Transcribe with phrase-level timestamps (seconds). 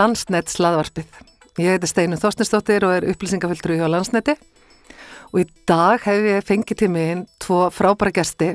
[0.00, 1.08] Landsnett slaðvarpið.
[1.60, 4.32] Ég heiti Steinu Þorstinsdóttir og er upplýsingaföldru hjá Landsnetti
[5.28, 8.54] og í dag hef ég fengið til mig tvo frábæra gesti,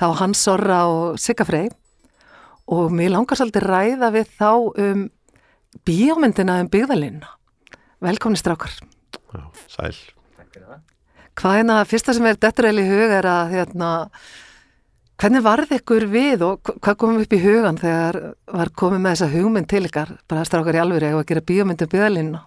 [0.00, 1.68] þá Hans Sorra og Sigga Frey
[2.72, 4.48] og mér langar svolítið ræða við þá
[4.86, 5.04] um
[5.84, 7.28] bíómyndina um byggðalínuna.
[8.02, 8.72] Velkomin strákar.
[9.28, 9.44] Já,
[9.76, 9.92] sæl.
[11.36, 13.92] Hvað er það fyrsta sem er dettur eil í hug er að hérna
[15.22, 18.16] Hvernig varð ykkur við og hvað komum upp í hugan þegar
[18.50, 21.90] var komið með þessa hugmynd til ykkar, bara strákar í alvöru eða að gera bíómyndum
[21.92, 22.40] byggðalínuna?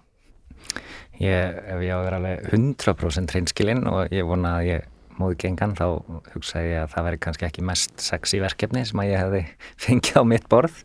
[1.16, 4.84] Ég, ef ég á að vera alveg 100% hreinskilinn og ég vona að ég
[5.16, 5.86] móði gengan þá
[6.34, 9.40] hugsaði ég að það veri kannski ekki mest sexy verkefni sem að ég hefði
[9.86, 10.82] fengið á mitt borð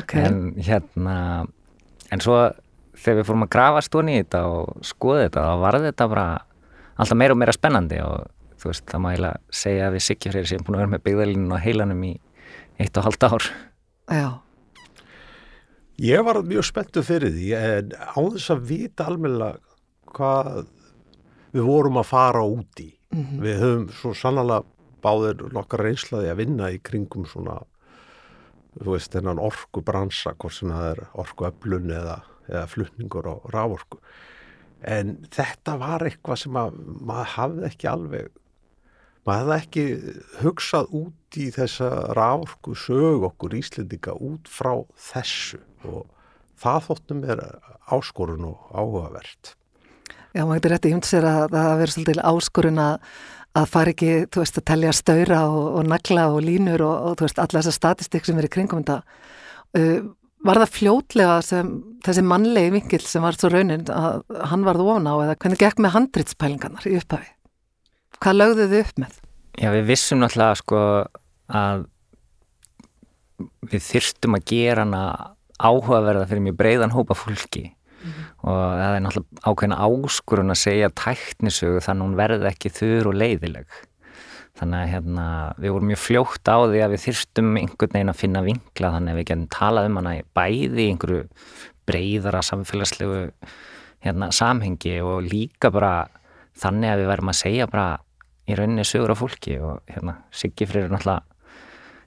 [0.00, 0.24] okay.
[0.24, 1.18] en hérna
[2.08, 2.38] en svo
[2.96, 6.26] þegar við fórum að grafa stóni í þetta og skoða þetta þá var þetta bara
[6.96, 8.32] alltaf meira og meira spennandi og
[8.64, 11.52] þú veist, það má eiginlega segja að við Siggifreyri sem búin að vera með byggðalínun
[11.52, 12.12] á heilanum í
[12.80, 13.48] eitt og halvt ár.
[14.08, 14.28] Já.
[16.00, 19.50] Ég var mjög spenntu fyrir því en á þess að vita almenna
[20.14, 20.64] hvað
[21.54, 22.88] við vorum að fara út í.
[23.14, 23.42] Mm -hmm.
[23.44, 24.64] við höfum svo sannlega
[25.04, 27.60] báðir nokkar reynslaði að vinna í kringum svona
[28.80, 33.34] þú veist, þennan orku bransa hvort sem það er orku öflun eða, eða flutningur á
[33.52, 34.00] rávorku
[34.84, 38.32] en þetta var eitthvað sem að maður hafði ekki alveg
[39.24, 39.84] maður hefði ekki
[40.42, 44.72] hugsað út í þessa rávorku sög okkur íslendinga út frá
[45.10, 46.04] þessu og
[46.60, 47.44] það þóttum er
[47.92, 49.54] áskorun og áhugavert.
[50.34, 53.14] Já, maður getur rétt í humd sér að það verður svolítið áskorun að,
[53.60, 57.16] að fara ekki, þú veist, að tellja stöyra og, og nagla og línur og, og
[57.18, 59.00] þú veist, alla þessa statistik sem er í kringum þetta.
[59.74, 60.10] Uh,
[60.44, 61.70] var það fljótlega sem
[62.04, 64.20] þessi mannlegi vingil sem var svo raunin að
[64.50, 67.30] hann varð ofna á eða hvernig gekk með handritspælingarnar í upphafi?
[68.22, 69.16] Hvað lögðu þið upp með?
[69.54, 70.82] Já, við vissum náttúrulega sko
[71.54, 71.86] að
[73.70, 75.02] við þyrstum að gera hana
[75.62, 78.28] áhugaverða fyrir mjög breiðan hópa fólki mm -hmm.
[78.42, 83.10] og það er náttúrulega ákveðina áskurun að segja tæknisögu þannig að hún verði ekki þurr
[83.10, 83.68] og leiðileg.
[84.54, 85.26] Þannig að hérna,
[85.58, 89.12] við vorum mjög fljótt á því að við þyrstum einhvern veginn að finna vinkla þannig
[89.12, 91.22] að við getum talað um hana bæði einhverju
[91.86, 93.32] breiðara samfélagslegu
[94.04, 96.06] hérna, samhengi og líka bara
[96.60, 97.86] þannig að við verðum að segja bara
[98.44, 101.22] í rauninni sögur af fólki og hérna Siggi Freyr náttúrulega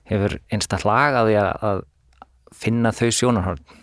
[0.08, 1.84] hefur einsta hlagaði að, að
[2.56, 3.78] finna þau sjónarhörn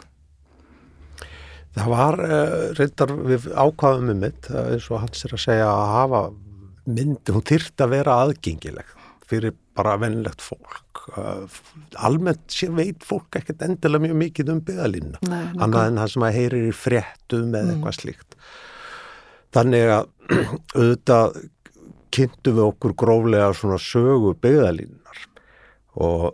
[1.75, 5.89] Það var uh, reyndar við ákvaðum um mitt eins og hans er að segja að
[5.91, 6.21] hafa
[6.85, 8.93] myndi, hún þýrt að vera aðgengileg
[9.25, 11.01] fyrir bara vennilegt fólk.
[11.17, 11.49] Uh,
[11.99, 16.69] almennt veit fólk ekkert endilega mjög mikið um byggðalínuna annað en það sem að heyrir
[16.69, 17.73] í fréttum eða mm.
[17.75, 18.39] eitthvað slíkt
[19.55, 20.09] þannig að
[20.77, 21.37] auðvitað
[22.15, 25.21] kynntum við okkur gróflega svona sögu byggðalínunar
[26.05, 26.33] og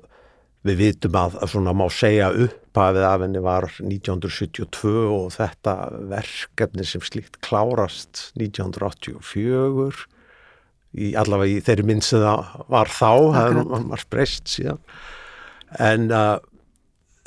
[0.68, 5.76] við vitum að, að svona má segja upphafið af henni var 1972 og þetta
[6.12, 10.06] verkefni sem slíkt klárast 1984
[11.02, 13.60] í allavega í þeirri minn sem það var þá, það
[13.90, 14.82] var breyst síðan.
[15.80, 16.48] En að uh,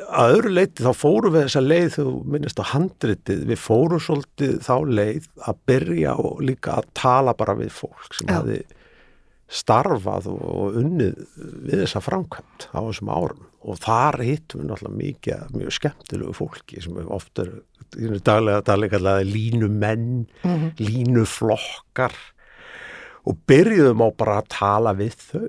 [0.09, 4.57] að öðru leiti þá fórum við þessa leið þú minnist á handritið við fórum svolítið
[4.65, 8.63] þá leið að byrja og líka að tala bara við fólk sem hafi
[9.55, 13.45] starfað og unnið við þessa framkvæmt á þessum árum.
[13.65, 20.27] Og þar hittum við náttúrulega mikið mjög skemmtilegu fólki sem ofta er daglega daglega línumenn
[20.43, 20.71] mm -hmm.
[20.81, 22.15] línuflokkar
[23.25, 25.49] og byrjuðum á bara að tala við þau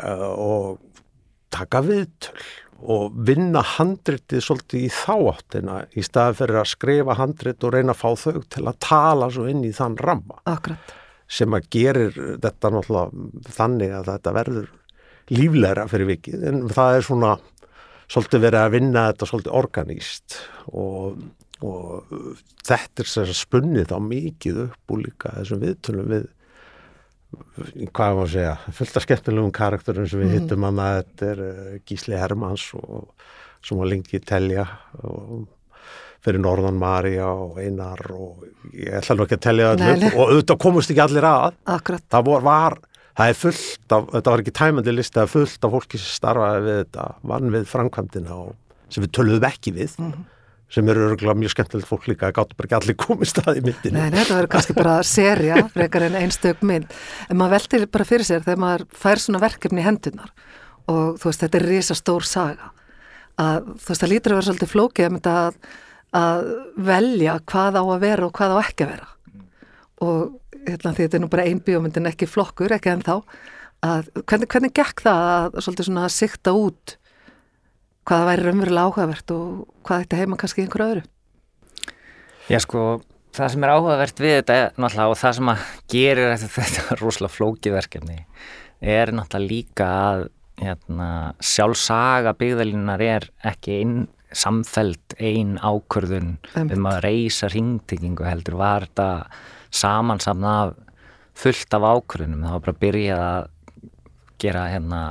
[0.00, 0.78] uh, og
[1.50, 2.44] taka viðtöl
[2.82, 8.00] og vinna handritið svolítið í þááttina í staði fyrir að skrifa handrit og reyna að
[8.02, 10.94] fá þau til að tala svo inn í þann ramma Akkurat.
[11.28, 14.70] sem að gerir þetta náttúrulega þannig að þetta verður
[15.32, 17.32] líflegra fyrir vikið en það er svona
[18.12, 20.38] svolítið verið að vinna þetta svolítið organíst
[20.76, 21.22] og,
[21.64, 22.16] og
[22.66, 26.26] þetta er spunnið á mikið upp og líka þessum viðtunum við
[27.94, 30.36] hvað að segja, fullt af skemmtilegum karakterum sem við mm.
[30.38, 33.10] hittum hann að þetta er uh, Gísli Hermans og
[33.64, 34.66] sem var lengi telja
[35.02, 35.44] og
[36.24, 40.60] fyrir Norðan Marja og Einar og ég ætla nú ekki að telja það og auðvitað
[40.64, 41.56] komust ekki allir að.
[41.76, 42.04] Akkurat.
[42.12, 42.78] það var, var,
[43.20, 46.14] það er fullt af þetta var ekki tæmandi list, það er fullt af fólki sem
[46.18, 48.54] starfaði við þetta, vann við framkvæmdina og
[48.92, 49.98] sem við töluðum ekki við.
[50.00, 50.30] Mm
[50.72, 53.62] sem eru örgulega mjög skemmtilegt fólk líka að gáttu bara ekki allir komið stað í
[53.64, 53.98] myndinu.
[53.98, 56.94] Nei, þetta verður kannski bara serja, frekar en einstök mynd.
[57.28, 60.32] En maður veldir bara fyrir sér þegar maður fær svona verkefni í hendunar
[60.90, 62.70] og þú veist, þetta er risa stór saga.
[63.40, 65.58] Að, þú veist, það lítur að vera svolítið flókið að,
[66.20, 66.48] að
[66.90, 69.08] velja hvað á að vera og hvað á ekki að vera.
[70.04, 70.18] Og
[70.64, 73.16] hérna, því þetta er nú bara ein bíómyndin ekki flokkur, ekki en þá.
[73.84, 76.96] Að, hvernig, hvernig gekk það að svolítið svona sikta út
[78.04, 81.04] hvaða væri raunverulega áhugavert og hvað þetta heima kannski einhverju öðru?
[82.52, 82.84] Já sko,
[83.34, 87.78] það sem er áhugavert við þetta náttúrulega og það sem að gerir þetta rosalega flókið
[87.78, 88.18] verkefni
[88.84, 90.26] er náttúrulega líka að
[90.60, 91.08] hérna,
[91.42, 93.96] sjálfsaga byggðalínunar er ekki inn,
[94.34, 99.08] samfelt ein ákvörðun um að reysa ringtingingu heldur var þetta
[99.74, 100.54] samansamna
[101.38, 102.42] fullt af ákvörðunum.
[102.42, 103.46] Það var bara að byrja að
[104.42, 105.02] gera hérna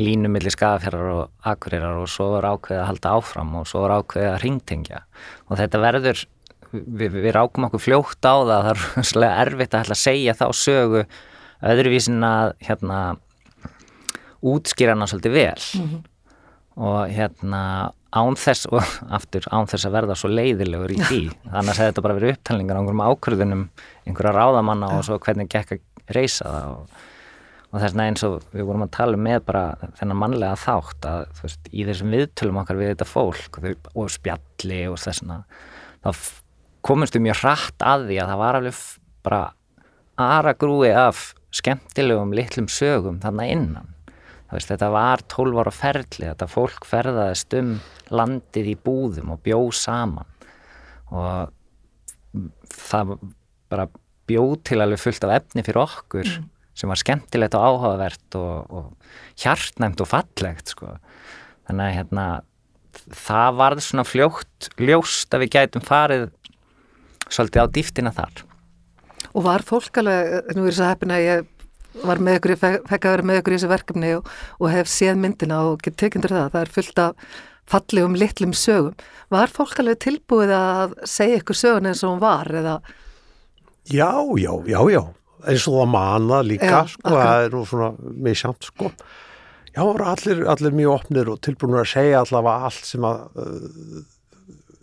[0.00, 4.30] línumilli skafjörðar og akvurirar og svo var ákveðið að halda áfram og svo var ákveðið
[4.30, 5.02] að ringtingja
[5.48, 6.22] og þetta verður
[6.72, 10.46] við, við rákum okkur fljótt á það það er svolítið erfitt að, að segja þá
[10.56, 11.04] sögu
[11.62, 13.02] öðruvísin að hérna
[14.42, 15.66] útskýra hana svolítið vel.
[15.78, 16.02] Mm -hmm.
[16.74, 21.22] og hérna án þess og aftur án þess að verða svo leiðilegur í því.
[21.52, 23.68] Þannig að þetta bara verið upptalningar á einhverjum ákvörðunum
[24.06, 26.86] einhverja ráðamanna og svo hvernig gekk að reysa það og,
[27.72, 29.64] og þess vegna eins og við vorum að tala með bara
[29.98, 34.98] þennan mannlega þátt að veist, í þessum viðtölum okkar við þetta fólk og, spjalli og
[35.00, 35.38] þessna
[36.04, 36.10] þá
[36.84, 38.82] komumstu mjög hratt að því að það var alveg
[39.22, 39.42] bara
[40.20, 43.88] aðra grúi af skemmtilegum litlum sögum þannig innan.
[44.52, 47.70] Veist, þetta var 12 ára ferli, þetta fólk ferðaðist um
[48.12, 50.28] landið í búðum og bjóð saman.
[51.12, 53.14] Og það
[53.72, 53.88] bara
[54.28, 56.28] bjóð til alveg fullt af efni fyrir okkur.
[56.28, 56.50] Mm.
[56.78, 60.94] Sem var skemmtilegt og áhugavert og, og hjartnæmt og fallegt sko.
[61.68, 62.26] Þannig að hérna,
[63.26, 66.28] það varð svona fljótt ljóst að við gætum farið
[67.28, 68.44] svolítið á dýftina þar.
[69.32, 71.48] Og var fólk alveg, nú er þess að heppina að ég
[72.02, 74.28] var með ykkur, fekk að vera með ykkur í þessu verkefni og,
[74.58, 77.32] og hef séð myndina og get tekindur það, það er fullt af
[77.72, 78.96] fallegum litlum sögum.
[79.32, 82.76] Var fólk alveg tilbúið að segja ykkur sögun eins og hún var eða?
[83.90, 85.02] Já, já, já, já,
[85.48, 88.92] eins og það manna líka, já, sko, það er nú svona misjamt, sko.
[89.72, 94.02] Já, allir, allir mjög opnir og tilbúinur að segja allavega allt sem að uh,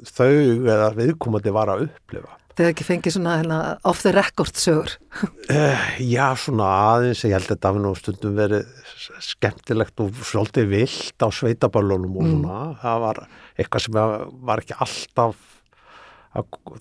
[0.09, 4.95] þau eða viðkomandi var að upplifa þið ekki fengið svona hérna, off the record sögur?
[5.47, 5.85] Uh,
[6.15, 8.89] já, svona aðeins, ég held að þetta hafi nú stundum verið
[9.23, 12.33] skemmtilegt og svolítið vilt á sveitaballunum og mm.
[12.33, 12.75] svona, mm.
[12.83, 13.21] það var
[13.55, 14.01] eitthvað sem
[14.49, 15.45] var ekki alltaf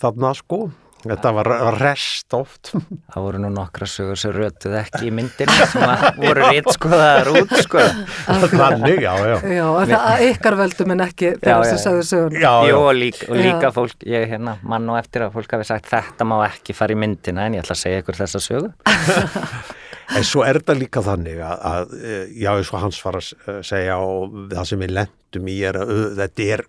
[0.02, 0.60] þarna sko
[1.04, 1.48] Þetta var
[1.78, 2.72] rest oft.
[3.12, 5.84] Það voru nú nokkra sögur sem rötuð ekki í myndinu sem
[6.18, 7.82] voru rétt skoðaðar út sko.
[8.26, 9.36] Þannig, já, já.
[9.58, 12.38] Já, það ykkar völdum en ekki þegar þessu sögur sögur.
[12.38, 12.70] Já, já.
[12.72, 15.68] Jú, og líka, og líka fólk, ég er hérna, mann og eftir að fólk hafi
[15.68, 18.72] sagt þetta má ekki fara í myndina en ég ætla að segja ykkur þessa sögur.
[20.18, 21.94] en svo er þetta líka þannig að, að
[22.32, 25.94] já, eins og hans var að segja og það sem við lendum í er að
[26.18, 26.64] þetta er,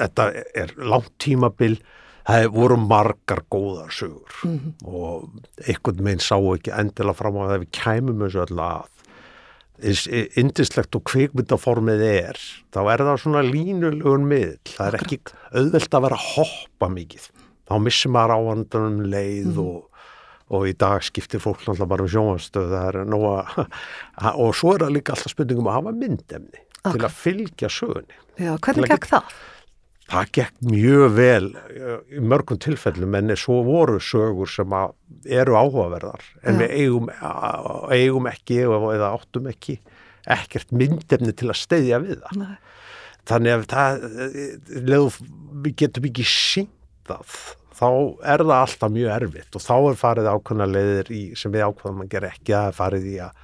[0.00, 0.28] þetta
[0.64, 1.76] er langt tímabil
[2.24, 4.72] það voru margar góðar sögur mm -hmm.
[4.88, 5.30] og
[5.68, 8.90] einhvern veginn sá ekki endilega fram á að við kæmum þessu öll að
[10.38, 12.38] indislegt og kvikmyndaformið er
[12.72, 15.18] þá er það svona línulegun miðl það er ekki
[15.50, 17.26] auðvelt að vera að hoppa mikið
[17.68, 19.66] þá missir maður áhandanum leið mm -hmm.
[19.66, 19.88] og,
[20.54, 22.70] og í dag skiptir fólk náttúrulega bara um sjónastöð
[24.34, 26.92] og svo er það líka alltaf spurningum að hafa myndemni okay.
[26.92, 29.34] til að fylgja sögunni Já, hvernig gekk það?
[30.04, 34.74] Það gekk mjög vel eh, í mörgum tilfellum en svo voru sögur sem
[35.24, 36.60] eru áhugaverðar en ja.
[36.60, 37.08] við eigum,
[37.88, 39.78] eigum ekki eða áttum ekki
[40.30, 42.38] ekkert myndefni til að steyðja við það.
[42.42, 42.54] Nei.
[43.24, 45.18] Þannig að það, eh,
[45.64, 47.38] við getum ekki síntað,
[47.74, 47.88] þá
[48.20, 52.04] er það alltaf mjög erfitt og þá er farið ákveðna leiðir í, sem við ákveðum
[52.04, 53.42] að gera ekki að farið í að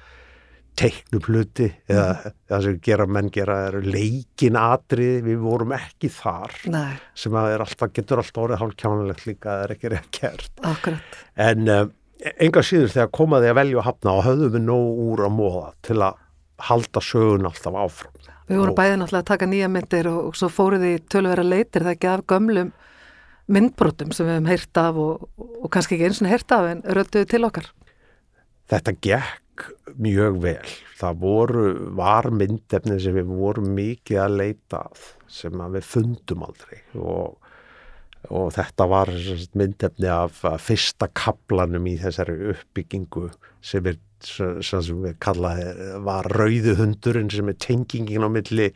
[0.79, 2.35] teiknum hluti eða mm.
[2.49, 6.93] það sem gera menn gera er leikin atrið, við vorum ekki þar Nei.
[7.17, 11.17] sem að alltaf, getur alltaf orðið hálf kjánulegt líka það er ekki rétt kert Akkurat.
[11.47, 11.93] en um,
[12.37, 15.65] enga síður þegar komaði að velja að hafna og höfðum við nóg úr að móða
[15.87, 16.21] til að
[16.71, 20.49] halda sögun alltaf áfram Við vorum bæðið náttúrulega að taka nýja myndir og, og svo
[20.51, 22.73] fóruð í tölvera leitir það ekki af gömlum
[23.51, 26.83] myndbrotum sem við hefum heyrt af og, og kannski ekki eins og heyrt af en
[26.97, 27.71] rölduðu til okkar
[28.71, 30.73] Þetta gekk gekk mjög vel.
[30.99, 31.65] Það voru
[31.97, 37.37] varmyndefni sem við vorum mikið að leita að sem að við fundum aldrei og,
[38.29, 39.11] og þetta var
[39.57, 43.29] myndefni af fyrsta kaplanum í þessari uppbyggingu
[43.61, 48.73] sem, er, sem við kallaði var rauðuhundurinn sem er tengingin á milli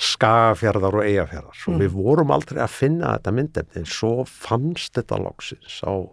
[0.00, 1.82] skagafjörðar og eigafjörðar og mm.
[1.82, 6.08] við vorum aldrei að finna þetta myndefni en svo fannst þetta loksins á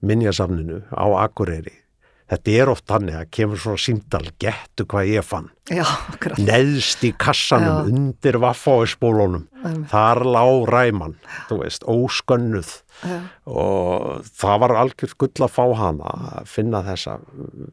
[0.00, 1.74] minnjasafninu á Akureyri
[2.28, 5.48] þetta er oft hann að kemur svona síndal, gettu hvað ég fann.
[5.72, 5.84] Já,
[6.40, 7.92] neðst í kassanum Já.
[7.92, 9.48] undir vaffáispólunum
[9.90, 11.16] þar lág ræman
[11.48, 12.76] þú veist, óskönnuð.
[12.98, 13.18] Já.
[13.46, 17.68] og það var algjörð gull að fá hana að finna þessa uh,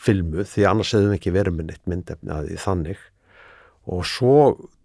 [0.00, 3.02] filmu því annars hefðum ekki verið með neitt myndefni að því þannig.
[3.90, 4.36] Og svo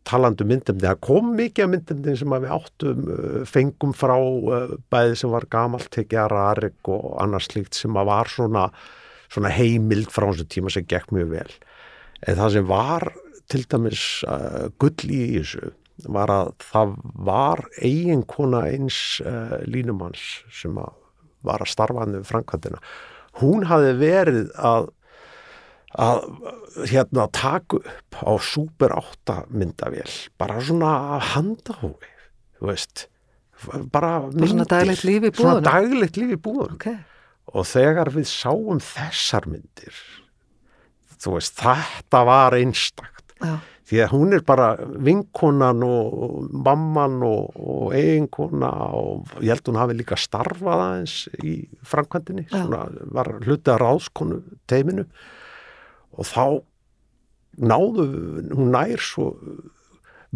[0.08, 5.20] talandu myndefni, það kom mikið af myndefni sem við áttum uh, fengum frá uh, bæði
[5.22, 8.68] sem var gamalt tekja rarik og annars slíkt sem að var svona,
[9.34, 11.56] svona heimild frá þessu tíma sem gekk mjög vel.
[12.26, 13.10] En það sem var
[13.52, 15.74] til dæmis uh, gull í þessu
[16.12, 16.96] var að það
[17.26, 20.96] var eiginkona eins uh, línumanns sem að
[21.46, 22.80] var að starfa hann við Frankvændina
[23.42, 24.90] hún hafi verið að
[26.02, 26.24] að
[26.92, 32.12] hérna taka upp á Super 8 myndavél bara svona handahói
[32.60, 33.08] þú veist
[33.92, 35.40] bara myndir, svona daglegt líf í búðunum?
[35.40, 36.76] svona daglegt líf í búðunum.
[36.80, 36.98] Okay.
[37.56, 40.02] og þegar við sáum þessar myndir
[41.22, 43.24] þú veist þetta var einstakt.
[43.40, 43.58] Já.
[43.86, 49.80] því að hún er bara vinkonan og mamman og, og eiginkona og ég held hún
[49.80, 54.40] hafi líka starfað aðeins í framkvæmdini svona var hluti að ráðskonu
[54.72, 55.06] teiminu
[56.16, 56.46] og þá
[57.56, 58.06] náðu
[58.52, 59.32] hún nær svo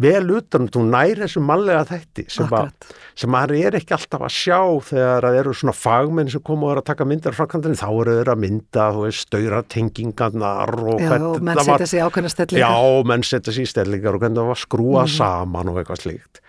[0.00, 2.70] vel utan, hún nær þessu mannlega þætti sem, að,
[3.18, 4.58] sem maður er ekki alltaf að sjá
[4.88, 7.88] þegar það eru svona fagmenn sem koma og eru að taka myndar frá kantinu, þá
[7.90, 8.86] eru þeir að mynda
[9.20, 12.76] stöyra tengingarnar og Já, og menn setja sér ákveðna stellingar.
[12.76, 15.12] Já, menn setja sér stellingar og hvernig það var skrúa mm.
[15.18, 16.40] saman og eitthvað slíkt.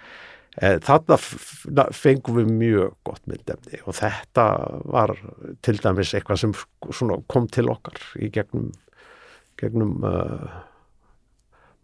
[0.86, 1.18] Þarna
[1.96, 4.48] fengum við mjög gott myndefni og þetta
[4.92, 5.14] var
[5.64, 6.56] til dæmis eitthvað sem
[7.32, 8.72] kom til okkar í gegnum
[9.62, 10.62] gegnum uh,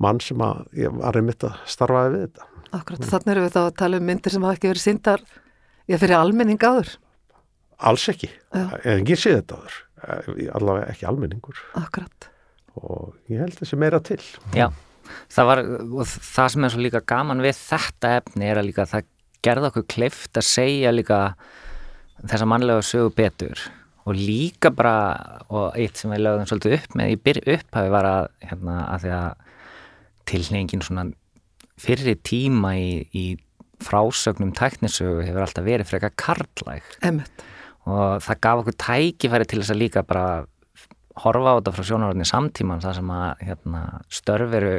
[0.04, 2.48] mann sem að ég var einmitt að starfaði við þetta.
[2.68, 3.10] Akkurat, mm.
[3.12, 5.26] þannig erum við þá að tala um myndir sem hafa ekki verið síndar
[5.88, 6.96] ég fyrir almenning áður.
[7.88, 11.62] Alls ekki, en ekki sé þetta áður, eh, allavega ekki almenningur.
[11.78, 12.30] Akkurat.
[12.82, 14.20] Og ég held þessi meira til.
[14.58, 14.68] Já,
[15.34, 18.88] það var, og það sem er svo líka gaman við þetta efni er að líka
[18.90, 19.14] það
[19.46, 21.20] gerða okkur kleift að segja líka
[22.26, 23.62] þessa mannlega sögu betur
[24.08, 24.96] og líka bara
[25.52, 29.04] og eitt sem við lögum svolítið upp með í byrj upphafi var að, hérna, að
[29.04, 29.30] því að
[30.32, 31.06] tilnefingin svona
[31.78, 33.26] fyrir tíma í, í
[33.84, 37.44] frásögnum tæknisögu hefur alltaf verið frekar karlæg Emmett.
[37.86, 40.28] og það gaf okkur tækifæri til þess að líka bara
[41.24, 43.84] horfa á þetta frá sjónaröðinni samtíman það sem að hérna,
[44.14, 44.74] störf eru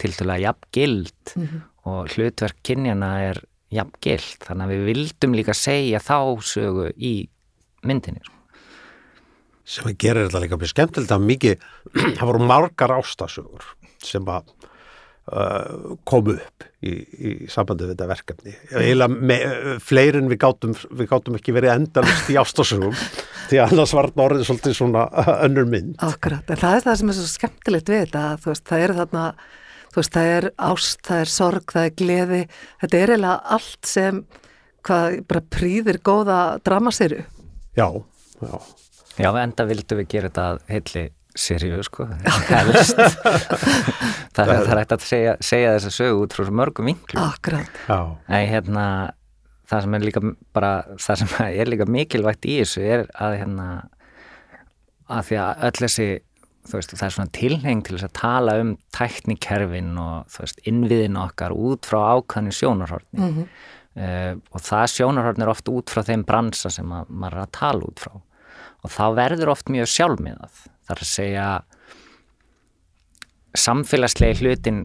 [0.00, 1.64] til til að jafn gild mm -hmm.
[1.84, 7.28] og hlutverk kynjana er jafn gild þannig að við vildum líka segja þá sögu í
[7.82, 8.33] myndinni sko
[9.64, 11.66] sem að gera þetta líka mjög skemmtilegt að mikið,
[12.18, 13.66] það voru margar ástasögur
[14.04, 14.52] sem að
[15.32, 19.08] uh, komu upp í, í sambandi við þetta verkefni eða
[19.82, 22.94] fleirin við gátum, við gátum ekki verið endalist í ástasögum
[23.48, 25.08] því að annars var þetta orðið svolítið svona
[25.44, 25.98] önnur mynd.
[26.04, 28.98] Akkurat, en það er það sem er svo skemmtilegt við þetta, þú veist, það eru
[29.00, 29.26] þarna
[29.94, 32.40] þú veist, það er ást, það er sorg, það er gleði,
[32.82, 34.22] þetta er eiginlega allt sem,
[34.84, 37.20] hvað, bara prýðir góða dramaseru.
[37.78, 37.88] Já,
[38.40, 38.56] já
[39.20, 41.04] Já, enda vildum við gera þetta heilli
[41.34, 42.06] sériu, sko,
[42.50, 42.98] helst.
[44.34, 47.20] það er hægt að segja, segja þess að sögu út frá mörgum vinklu.
[47.22, 47.80] Akkurat.
[47.90, 48.84] En hérna,
[49.70, 50.22] það sem er líka
[50.54, 53.68] bara, það sem er líka mikilvægt í þessu er að hérna,
[55.10, 56.08] að því að öll þessi,
[56.64, 60.62] þú veist, það er svona tilheng til þess að tala um tæknikerfin og þú veist,
[60.70, 63.18] innviðin okkar út frá ákvæðinu sjónarhortni.
[63.18, 63.50] Mm -hmm.
[63.98, 67.52] uh, og það sjónarhortni er oft út frá þeim bransa sem að, maður er að
[67.58, 68.14] tala út frá
[68.84, 70.62] og þá verður oft mjög sjálfmiðað.
[70.84, 71.48] Þar að segja
[73.64, 74.80] samfélagslegi hlutin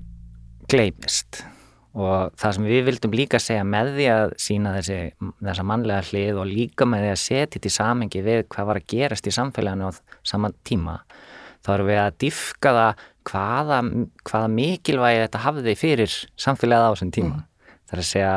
[0.69, 1.43] gleimist
[1.99, 4.99] og það sem við vildum líka segja með því að sína þessi,
[5.41, 8.79] þessa mannlega hlið og líka með því að setja þetta í samengi við hvað var
[8.79, 9.91] að gerast í samfélaginu á
[10.29, 10.99] saman tíma
[11.65, 13.79] þá erum við að diffka það hvaða,
[14.29, 17.35] hvaða mikilvægi þetta hafði fyrir samfélagið á þessum tíma.
[17.35, 17.75] Mm.
[17.89, 18.33] þar að segja,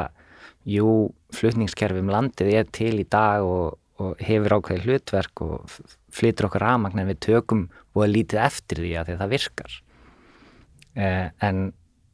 [0.73, 0.91] jú,
[1.37, 5.77] flutningskerfum landið er til í dag og, og hefur ákveði hlutverk og
[6.13, 9.35] flytur okkar rafmagn en við tökum og að lítið eftir því að því að það
[9.35, 9.77] virkar.
[10.93, 11.61] Eh, en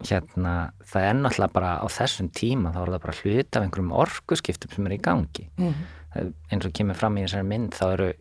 [0.06, 0.54] hérna
[0.86, 4.74] það er náttúrulega bara á þessum tíma þá er það bara hlut af einhverjum orkuskiptum
[4.74, 5.48] sem er í gangi.
[5.58, 6.34] Mm -hmm.
[6.50, 8.12] eins og kemur fram í þessari mynd þá eru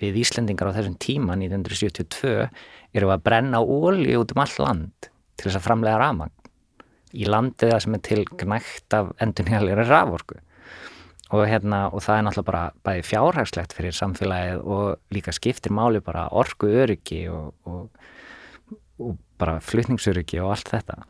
[0.00, 2.48] við Íslendingar á þessum tíma 1972
[2.92, 6.32] eru að brenna ólí út um all land til þess að framlega rafmagn
[7.12, 10.40] í landið sem er til gnægt af endurnýjarlega raforku
[11.32, 16.02] og, hérna, og það er náttúrulega bara bæði fjárhagslegt fyrir samfélagið og líka skiptir máli
[16.04, 17.88] bara orgu öryggi og, og,
[19.00, 21.00] og bara flutningsöryggi og allt þetta.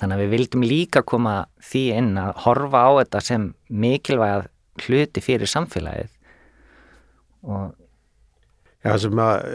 [0.00, 4.50] Þannig að við vildum líka koma því inn að horfa á þetta sem mikilvægað
[4.84, 6.10] hluti fyrir samfélagið.
[7.46, 7.72] Og
[8.84, 9.46] Já, sem að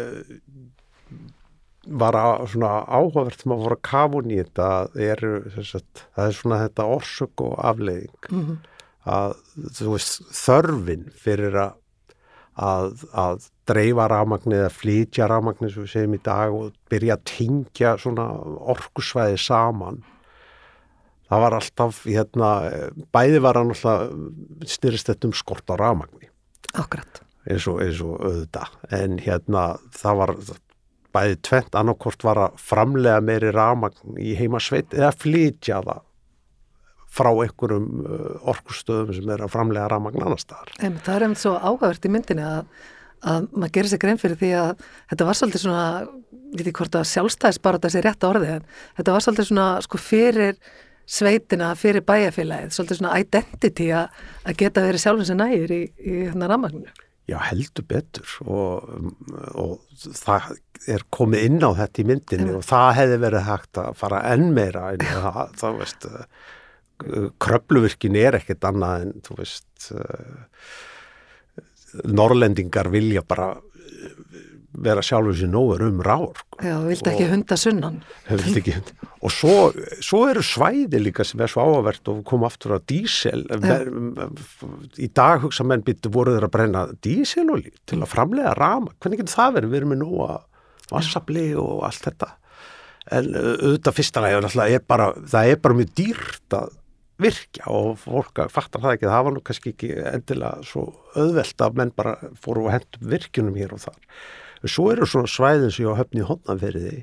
[2.00, 4.70] var að, svona áhugavert sem að voru að kafun í þetta
[5.04, 5.22] er,
[5.60, 8.30] það er svona þetta orsök og afleiðing.
[8.32, 8.69] Mm -hmm
[9.08, 9.36] að
[9.80, 11.74] veist, þörfin fyrir að,
[12.60, 17.28] að, að dreifa rafmagnið eða flytja rafmagnið sem við segjum í dag og byrja að
[17.32, 18.30] tingja svona
[18.76, 20.02] orkusvæði saman
[21.30, 22.50] það var alltaf hérna,
[23.14, 26.32] bæði var hann alltaf styrist þetta um skort á rafmagni.
[27.50, 28.74] Eins og, eins og auðvitað.
[28.98, 29.64] En hérna
[29.96, 30.36] það var
[31.16, 36.06] bæði tvent annarkort var að framlega meiri rafmagn í heimasveit eða flytja það
[37.10, 40.74] frá einhverjum uh, orkustöðum sem er að framlega rafmagn annar staðar.
[40.80, 42.68] Einmitt, það er einmitt svo áhagvert í myndinni að,
[43.34, 45.88] að maður gerir sér grein fyrir því að þetta var svolítið svona,
[46.52, 50.02] við veitum hvort að sjálfstæðis bara þessi rétt orðið, en þetta var svolítið svona sko
[50.04, 50.62] fyrir
[51.10, 56.18] sveitina, fyrir bæjarfélagið, svolítið svona identity að, að geta verið sjálfins en nægir í, í
[56.28, 56.94] hérna rafmagninu.
[57.30, 58.86] Já, heldur betur og,
[59.54, 60.54] og það
[60.90, 64.48] er komið inn á þetta í myndinni og það hefði verið hægt að fara enn
[64.56, 66.08] meira en það, það veist,
[67.40, 69.90] kröpluvirkin er ekkert annað en þú veist
[72.06, 73.54] norrlendingar vilja bara
[74.80, 76.60] vera sjálfur sér nógur um ráður sko.
[76.64, 78.00] Já, vildi ekki hunda sunnan.
[78.32, 78.76] Ekki,
[79.26, 79.56] og svo,
[80.06, 83.46] svo eru svæði líka sem er svo áhverst og koma aftur á dísel
[85.00, 89.24] í dag hugsa menn byttu voru þeir að brenna díselolí til að framlega rama, hvernig
[89.24, 89.74] getur það verið?
[89.74, 90.38] Við erum með nú að
[90.90, 92.34] vassabli og allt þetta.
[93.10, 96.76] En auðvitað fyrstanlega er bara, það er bara mjög dýrt að
[97.20, 100.86] virkja og fólk fattar það ekki það var nú kannski ekki endilega svo
[101.20, 104.00] auðvelt að menn bara fóru og hendur virkjunum hér og þar.
[104.68, 106.94] Svo eru svona svæðin sem ég á höfni hónanferði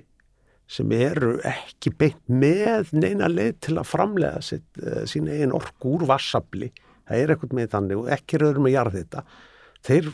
[0.71, 5.95] sem eru ekki beint með neina leið til að framlega sitt, uh, sín eigin orku
[5.97, 6.73] úr vassabli.
[7.07, 9.25] Það er ekkert með þannig og ekki rauður með jarð þetta.
[9.87, 10.11] Þeir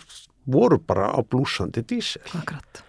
[0.52, 2.20] voru bara á blúsandi dísil.
[2.36, 2.82] Akkurat.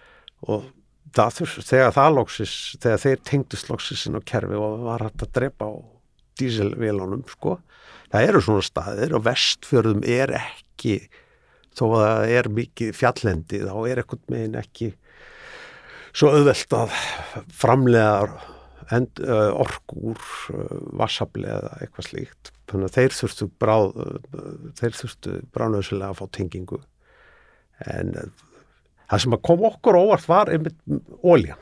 [0.44, 0.68] Og
[1.16, 5.70] það, þegar það lóksis, þegar þeir tengdist lóksisinn á kerfi og var hægt að drepa
[5.72, 5.74] á
[6.40, 7.58] dísilvélunum sko.
[8.12, 10.98] Það eru svona staðir og vestfjörðum er ekki
[11.74, 14.90] þó að það er mikið fjallendi þá er ekkert megin ekki
[16.14, 16.98] svo auðvelt að
[17.50, 18.42] framlega
[18.94, 22.52] end, uh, orku úr uh, vassabli eða eitthvað slíkt.
[22.70, 26.80] Þannig að þeir þurftu bráð, uh, þeir þurftu bráðnöðslega að fá tengingu
[27.90, 28.14] en
[29.10, 30.78] það sem að kom okkur óvart var einmitt
[31.24, 31.60] óljan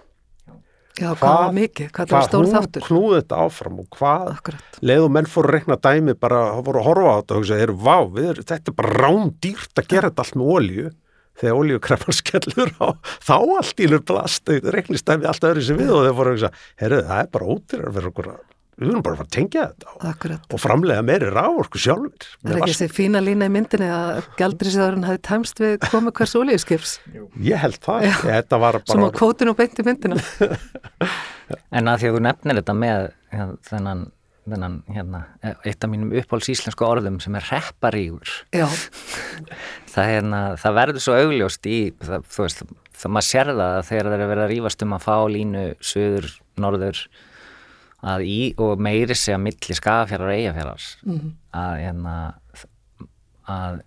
[0.92, 2.83] Já, hvað, hvað var mikið, hvað það var stór þáttur.
[2.83, 4.81] Hvað hún knúði þetta áfram og hvað Akkurat.
[4.85, 7.72] leiðu menn fóru að rekna dæmi bara, fóru að horfa á þetta og hugsa, er,
[7.72, 10.92] vá, er, þetta er bara rándýrt að gera þetta allt með ólju
[11.40, 12.88] þegar óljukreppan skellur á
[13.24, 16.52] þá allt í lupplast, reknist dæmi allt öðru sem við og þeir fóru að hugsa,
[16.85, 18.42] herru, það er bara ódýrar fyrir okkur að
[18.73, 22.55] við verðum bara að fara að tengja þetta og, og framlega meiri rávorku sjálfur Það
[22.55, 26.95] er ekki þessi fína lína í myndinni að gældriðsjáðurinn hafi tæmst við komu hvers olíuskips.
[27.45, 30.19] Ég held það, ég, þetta var bara Sem á kvótinu og beinti myndina.
[31.73, 34.05] En að því að þú nefnir þetta með hérna, þennan,
[34.49, 35.19] þennan hérna,
[35.69, 38.31] eitt af mínum uppáhalds íslensku orðum sem er repparígur
[39.93, 42.65] það, hérna, það verður svo augljóst í það, þú veist,
[43.03, 46.31] það maður sér það þegar það er vera að rífast um að fá línu söður,
[46.65, 47.05] norður
[48.03, 51.33] að í og meiri segja milli skafjara og eigafjarar mm -hmm.
[51.55, 52.15] að, hérna,
[53.47, 53.81] að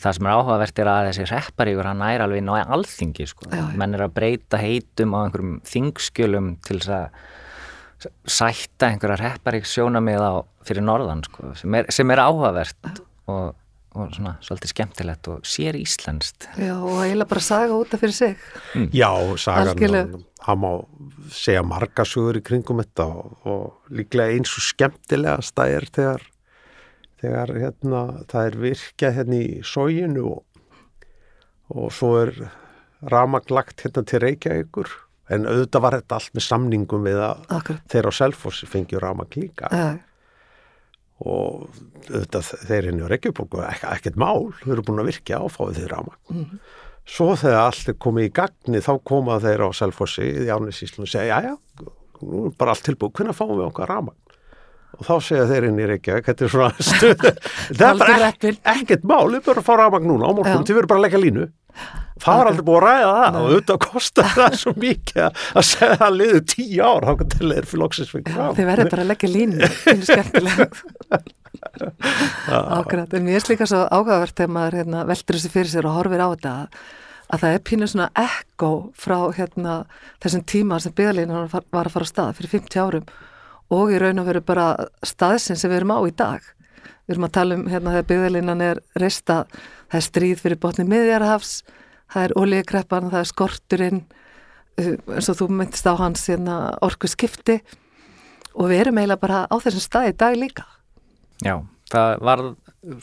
[0.00, 3.50] það sem er áhugavert er að þessi repparíkur hann næra alveg ná alþingi sko.
[3.76, 7.08] menn er að breyta heitum á einhverjum þingskjölum til þess að
[8.24, 10.32] sætta einhverja repparík sjónamið á
[10.64, 13.54] fyrir norðan sko, sem, er, sem er áhugavert og
[13.98, 16.46] og svona svolítið skemmtilegt og sér íslenskt.
[16.60, 18.36] Já og eiginlega bara saga út af fyrir sig.
[18.74, 18.90] Mm.
[18.94, 20.70] Já, sagan hann má
[21.28, 26.24] segja marga sögur í kringum þetta og, og líklega eins og skemmtilegast það er þegar,
[27.20, 30.42] þegar hérna, það er virkja hérna í sóginu og,
[31.74, 32.34] og svo er
[33.10, 34.94] ramaglagt hérna til Reykjavíkur.
[35.30, 37.82] En auðvitað var þetta allt með samningum við að Akkur.
[37.90, 39.68] þeir á Selfossi fengjur ramag líka.
[39.74, 39.90] Ja
[41.20, 41.66] og
[42.08, 43.56] þetta, þeir henni á Reykjavík
[43.92, 46.60] ekkert mál, þau eru búin að virkja áfáið þeirra ámag mm -hmm.
[47.04, 51.12] svo þegar allt er komið í gagni þá koma þeir á Selfossi í Árnisíslun og
[51.12, 51.54] segja, já já,
[52.22, 54.16] nú er bara allt tilbúið hvernig fáum við okkar ámag
[55.00, 58.60] og þá segja þeir henni í Reykjavík þetta er svona stuð það er bara ekkert,
[58.74, 61.22] ekkert mál, við börjum að fá ámag núna á morgun, þið verður bara að leggja
[61.24, 61.50] línu.
[62.20, 63.40] Það var aldrei búið að ræða það Nei.
[63.40, 67.30] og auðvitað kostar það svo mikið að segja að það liður tíu ár þá kan
[67.32, 69.58] það leður fyrir loksinsfengur Þið verður bara að leggja línu,
[70.20, 70.26] er
[72.50, 75.96] Ákvæmt, en mér er líka svo ágæðavert þegar maður hérna, veldur þessi fyrir sér og
[75.96, 76.54] horfir á þetta
[77.30, 79.74] að það er pínu svona ekko frá hérna,
[80.22, 83.10] þessum tíma sem byggðalínu var að fara á stað fyrir 50 árum
[83.70, 84.70] og í raun og veru bara
[85.06, 86.46] staðsinn sem við erum á í dag.
[87.06, 89.44] Við erum að tala um hérna þegar byggðalínan er reista,
[89.90, 91.52] það er stríð fyrir botni miðjarhafs,
[92.10, 97.10] það er olíukreppan, það er skorturinn uh, eins og þú myndist á hans hérna, orku
[97.10, 97.60] skipti
[98.54, 100.66] og við erum eiginlega bara á þessum staði í dag líka.
[101.40, 101.56] Já,
[101.90, 102.44] það var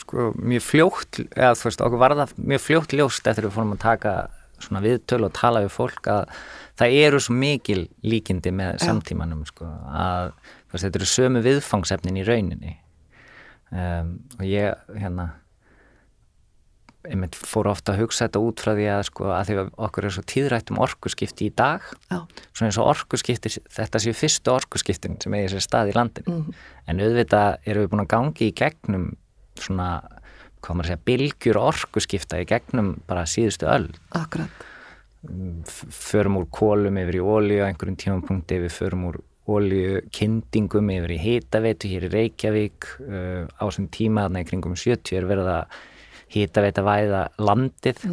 [0.01, 3.75] sko mjög fljótt eða þú veist okkur var það mjög fljótt ljóst eftir við fórum
[3.75, 4.13] að taka
[4.63, 6.31] svona viðtölu og tala við fólk að
[6.77, 8.87] það eru svo mikil líkindi með Já.
[8.89, 10.31] samtímanum sko að
[10.75, 12.73] þetta eru sömu viðfangsefnin í rauninni
[13.71, 15.29] um, og ég hérna
[17.07, 20.05] einmitt fór ofta að hugsa þetta út frá því að sko að því að okkur
[20.09, 22.17] er svo tíðrætt um orkuskipti í dag Já.
[22.51, 26.57] svona eins og orkuskipti þetta séu fyrstu orkuskiptin sem eigi sér stað í landinu Mhm.
[26.91, 29.05] en auðvitað erum við búin að gangi í gegnum
[29.55, 29.87] svona,
[30.61, 34.65] hvað maður að segja bylgjur orkuskipta í gegnum bara síðustu öll akkurat
[35.91, 39.17] förum úr kólum yfir í ólíu á einhverjum tímapunkti við förum úr
[39.47, 42.89] ólíu kyndingum yfir í hitaveitu hér í Reykjavík.
[42.99, 45.79] Uh, á þessum tíma þarna í kringum 70 er verið að
[46.35, 48.05] hitaveita væða landið.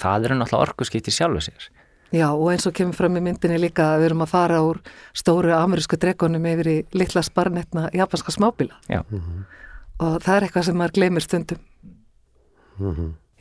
[0.00, 1.70] Það eru náttúrulega orkuskipti sjálfu sér.
[2.14, 4.78] Já, og eins og kemur fram í myndinni líka að við erum að fara úr
[5.16, 8.76] stóru amerísku dregunum yfir í litla sparnetna japanska smábíla.
[8.86, 11.62] Já, og það er eitthvað sem maður gleymir stundum.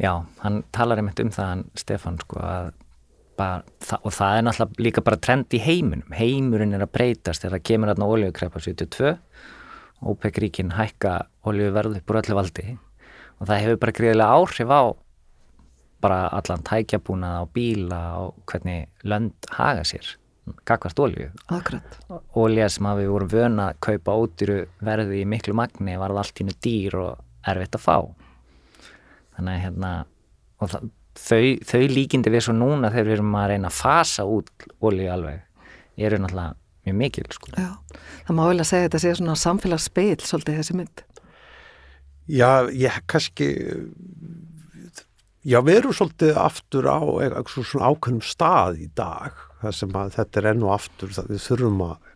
[0.02, 2.72] Já hann talar einmitt um það hann Stefán sko að
[3.40, 3.62] bara,
[4.00, 6.16] og það er náttúrulega líka bara trend í heiminum.
[6.16, 9.14] Heimurinn er að breytast þegar það kemur þarna olíukreppa 72
[10.04, 11.14] OPEC ríkin hækka
[11.48, 12.66] olíuverð upp úr öllu valdi.
[13.40, 14.82] Og það hefur bara greiðilega áhrif á
[16.04, 20.18] bara allan tækjabúnað á bíla og hvernig lönd haga sér
[20.68, 21.30] gagvart olíu.
[21.48, 22.00] Akkurat.
[22.36, 26.24] olíu sem að við vorum vöna að kaupa ódýru verði í miklu magni var það
[26.24, 27.98] allt í nú dýr og erfitt að fá.
[29.38, 29.94] Þannig að hérna
[30.60, 34.28] og það, þau, þau líkindi við svo núna þegar við erum að reyna að fasa
[34.28, 35.42] út olíu alveg
[36.04, 37.52] eru náttúrulega mjög mikil sko.
[37.56, 41.04] Já, það má vel að segja að þetta sé svona samfélagsspil svolítið þessi mynd.
[42.34, 43.50] Já, ég kannski
[45.44, 50.18] já, við erum svolítið aftur á eitthvað svona ákveðnum stað í dag þar sem að
[50.18, 52.10] þetta er enn og aftur það við þurfum að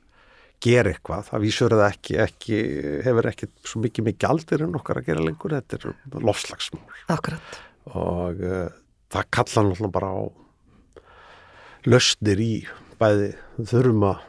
[0.63, 2.59] gera eitthvað það vísur það ekki, ekki
[3.05, 7.59] hefur ekki svo mikið mikið aldir en okkar að gera lengur þetta er lofslagsmál Akkurat.
[7.93, 8.65] og uh,
[9.13, 10.23] það kalla náttúrulega bara á
[11.87, 12.53] löstnir í
[12.99, 14.25] bæði þurfum að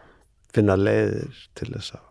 [0.54, 2.04] finna leiðir til þess að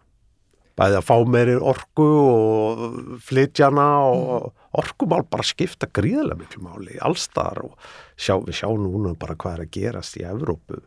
[0.77, 2.81] bæði að fá meiri orku og
[3.25, 7.73] flytjana og orkumál bara skipta gríðilega miklu máli allstar og
[8.13, 10.83] sjá, við sjá núna bara hvað er að gerast í Evrópu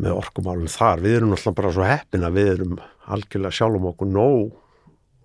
[0.00, 1.02] með orkumálum þar.
[1.02, 2.76] Við erum náttúrulega bara svo heppin að við erum
[3.10, 4.54] algjörlega sjálfum okkur nóg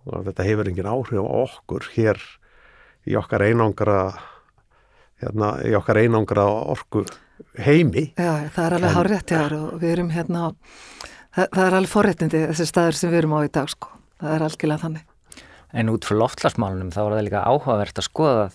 [0.05, 2.21] og þetta hefur engin áhrif á okkur hér
[3.05, 3.99] í okkar einangra
[5.23, 7.05] hérna, í okkar einangra orku
[7.59, 10.45] heimi Já, það er alveg En- hárétt hjá þér og við erum hérna,
[11.35, 13.91] það, það er alveg forréttindi þessi staður sem við erum á í dag sko.
[14.21, 15.11] Það er algjörlega þannig.
[15.75, 18.45] en út frá loftlagsmálunum þá er það líka áhugavert að skoða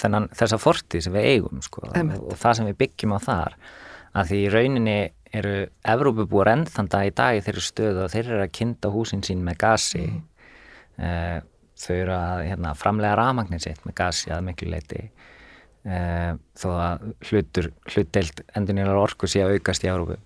[0.00, 2.20] þennan, þessa fortíð sem við eigum sko, Einmitt.
[2.20, 3.56] og það sem við byggjum á þar
[4.12, 4.98] að því í rauninni
[5.32, 5.54] eru
[5.88, 9.24] Evrópubúar enn þann dag í dag í þeirri stöðu og þeir eru að kynda húsin
[9.24, 11.46] sín með gasi mm.
[11.80, 15.06] þau eru að hérna, framlega rafmagnir sitt með gasi að miklu leiti
[15.86, 20.18] uh, þó að hlutur hlutdeild endurnýjar orku sé að aukast í Evrópu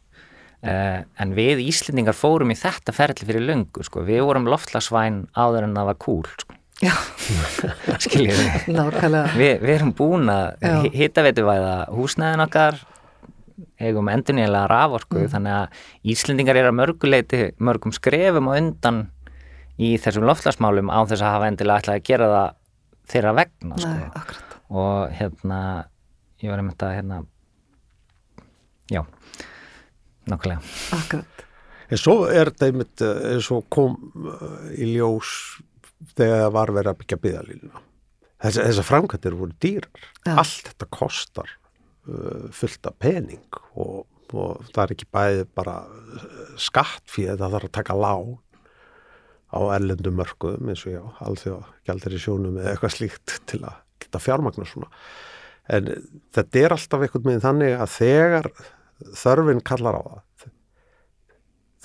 [0.66, 4.00] Uh, en við Íslendingar fórum í þetta ferli fyrir löngu, sko.
[4.02, 6.56] við vorum loftlagsvæn áður en það var cool sko.
[8.02, 8.40] Skiljið.
[9.36, 10.72] Vi, við erum búin að Já.
[10.96, 12.80] hittaveituvæða húsnæðin okkar
[13.80, 15.30] eigum endurnýjulega raforku Mm.
[15.36, 15.84] þannig að
[16.16, 19.02] Íslendingar eru að mörguleiti mörgum skrefum og undan
[19.78, 22.50] í þessum loftlagsmálum á þess að hafa endilega ætlaði að gera það
[23.12, 23.92] þeirra vegna sko.
[23.92, 24.45] Nei, akkurat.
[24.72, 25.60] Og hérna
[26.42, 27.22] ég var einmitt að hérna
[28.90, 29.02] já
[30.26, 30.60] nákvæmlega
[30.96, 31.44] Akkurat.
[31.86, 35.60] En svo er þetta einmitt eh, eins og kom eh, í ljós
[36.18, 37.82] þegar það var verið að byggja byggðalínuna.
[38.42, 40.08] Þess, þessar framkvæmdir voru dýrar.
[40.26, 40.34] Já.
[40.34, 41.52] Allt þetta kostar
[42.10, 44.02] uh, fullt af pening og,
[44.34, 45.78] og það er ekki bæði bara
[46.60, 48.36] skatt fyrir það þarf að taka lán
[49.56, 53.80] á erlendum mörkuðum eins og já, alþjóða gældir í sjónum eða eitthvað slíkt til að
[54.02, 54.90] geta fjármagna svona.
[55.66, 55.90] En
[56.36, 58.50] þetta er alltaf einhvern veginn þannig að þegar
[59.22, 60.50] þörfin kallar á það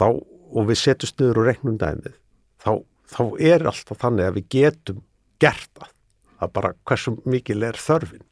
[0.01, 0.07] þá,
[0.51, 2.17] og við setjum sniður og reiknum dæmið,
[2.61, 2.71] þá,
[3.11, 5.01] þá er alltaf þannig að við getum
[5.41, 5.95] gert það.
[6.41, 8.23] Er bara hversu mikil er þörfin.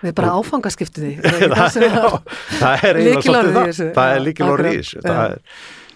[0.00, 1.10] Við bara áfangaskiptum því.
[2.58, 2.98] Það er
[4.24, 5.04] líkilorðið í þessu.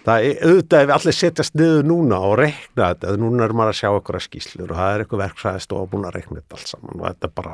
[0.02, 3.74] Það er, auðvitað ef við allir setjast niður núna og reikna þetta, núna er maður
[3.74, 6.72] að sjá einhverja skýslur og það er eitthvað verkfræðist og búin að reikna þetta alls
[6.72, 7.52] saman og þetta er bara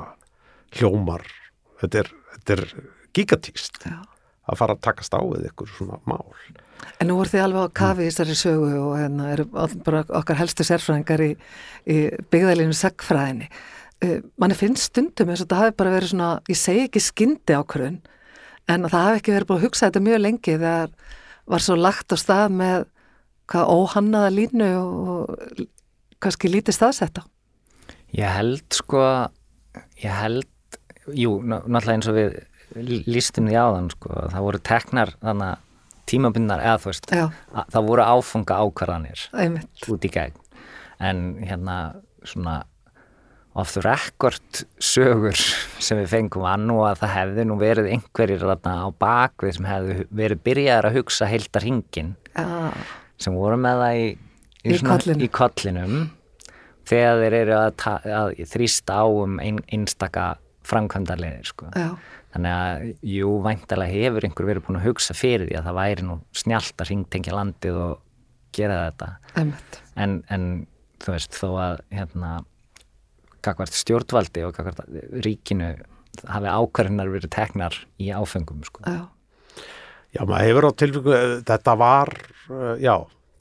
[0.79, 1.27] hljómar,
[1.83, 2.65] þetta er, þetta er
[3.19, 3.99] gigatíst Já.
[4.49, 6.33] að fara að takast á við ykkur svona mál.
[6.99, 9.49] En nú voru þið alveg á kafi í þessari sögu og hérna eru
[9.85, 11.31] bara okkar helstu sérfræðingar í,
[11.85, 11.99] í
[12.33, 13.51] byggðalínu sagfræðinni.
[13.99, 17.57] Uh, manni finnst stundum eins og þetta hafi bara verið svona, ég segi ekki skyndi
[17.59, 17.97] ákvörðun,
[18.71, 20.93] en það hafi ekki verið búin að hugsa þetta mjög lengi þegar
[21.49, 22.87] var svo lagt á stað með
[23.49, 25.63] hvað óhannaða línu og
[26.21, 27.23] kannski lítið staðsetta.
[28.17, 29.01] Ég held sko,
[30.03, 30.49] ég held,
[31.17, 32.39] jú, ná- náttúrulega eins og við
[33.09, 35.65] lístum því áðan sko, það voru teknar þannig
[36.09, 39.89] tímabundnar eða þú veist, að, það voru áfunga ákvarðanir einmitt.
[39.93, 40.37] út í gegn
[41.05, 41.77] en hérna
[42.25, 42.63] svona
[43.59, 45.35] off the record sögur
[45.83, 49.67] sem við fengum var nú að það hefði nú verið einhverjir þarna á bakvið sem
[49.69, 52.47] hefði verið byrjaðar að hugsa heilta hringin Já,
[53.19, 54.07] sem voru með það í,
[54.69, 55.25] Í svona- kollinum.
[55.25, 55.97] í kollinum.
[56.89, 57.83] Þegar þeir eru að,
[58.19, 60.29] að þrýsta á um ein, einstaka
[60.69, 61.69] framkvæmdarleðir sko.
[62.33, 66.05] þannig að jú, væntalega hefur einhver verið búin að hugsa fyrir því að það væri
[66.09, 67.95] nú snjált að hringtengja landið og
[68.57, 69.09] gera þetta.
[69.97, 70.45] En, en
[71.03, 72.33] þú veist þó að hérna
[73.49, 74.85] kakvart stjórnvaldi og kakvart
[75.25, 75.73] ríkinu
[76.29, 78.85] hafi ákvarðinar verið teknar í áfengum sko.
[78.87, 79.07] Já,
[80.17, 82.09] Já, maður hefur á tilfengu, þetta var,
[82.49, 82.95] uh, já,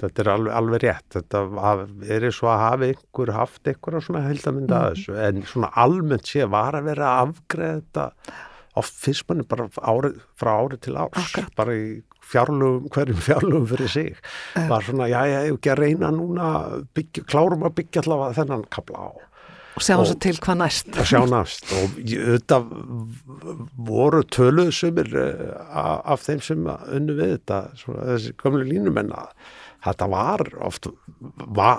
[0.03, 1.43] þetta er alveg, alveg rétt, þetta
[2.11, 4.83] er eins og að hafi einhver haft einhverja svona heldamynda Mhm.
[4.83, 8.05] að þessu, en svona almennt sé var að vera að afgreða þetta
[8.77, 11.55] oft fyrst manni bara árið, frá árið til árs, Akkurat.
[11.55, 11.87] bara í
[12.21, 14.15] fjárlugum, hverjum fjárlugum fyrir sig,
[14.67, 16.51] var svona, já, já, ég hef ekki að reyna núna,
[16.93, 19.09] byggja, klárum að byggja allavega þennan kapla á
[19.77, 20.87] og Og- svo til hvað næst.
[20.97, 21.71] að sjá næst.
[21.77, 22.65] Og auðvitað
[23.87, 25.55] voru töluð sumir eh,
[26.05, 29.29] af þeim sem unnu við þetta svona, þessi gömlu línumenn að
[29.87, 30.87] þetta var oft
[31.55, 31.69] va,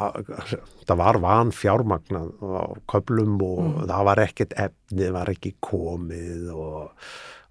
[0.80, 6.92] þetta var van fjármagnað á köplum og það var ekkert efni, var ekki komið og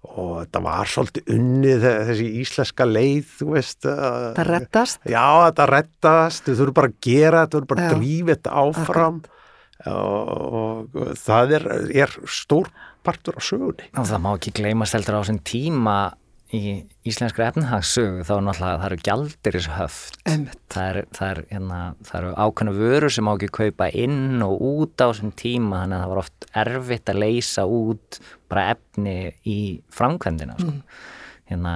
[0.08, 5.00] og þetta var svolítið unnið þessi íslenska leið, þú veist að- Það reddast.
[5.10, 8.52] Já, þetta rettast, þau þurfum bara að gera þetta, þau þurfum bara að drífa þetta
[8.62, 9.18] áfram.
[9.18, 9.37] og,
[9.86, 11.66] og það er,
[12.04, 12.70] er stór
[13.06, 13.90] partur á sögunni.
[13.94, 15.98] og það má ekki gleymast heldur á þessum tíma
[16.48, 16.60] í
[17.08, 21.80] íslenskri efnahagssögu þá er náttúrulega það eru gjaldir þessu höft það, er, það, er, hérna,
[22.08, 25.98] það eru ákveðna vörur sem má ekki kaupa inn og út á þessum tíma þannig
[25.98, 29.58] að það var oft erfitt að leysa út bara efni í
[29.92, 30.72] framkvæmdina sko.
[31.52, 31.74] hérna,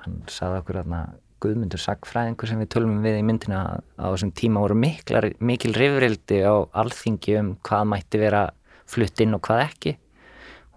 [0.00, 1.02] hann sagði okkur hérna,
[1.44, 3.60] Guðmundur Sagfræðingur sem við tölum við í myndina
[4.00, 8.46] á þessum tíma voru miklar, mikil rifrildi á alþingi um hvað mætti vera
[8.88, 9.96] flutt inn og hvað ekki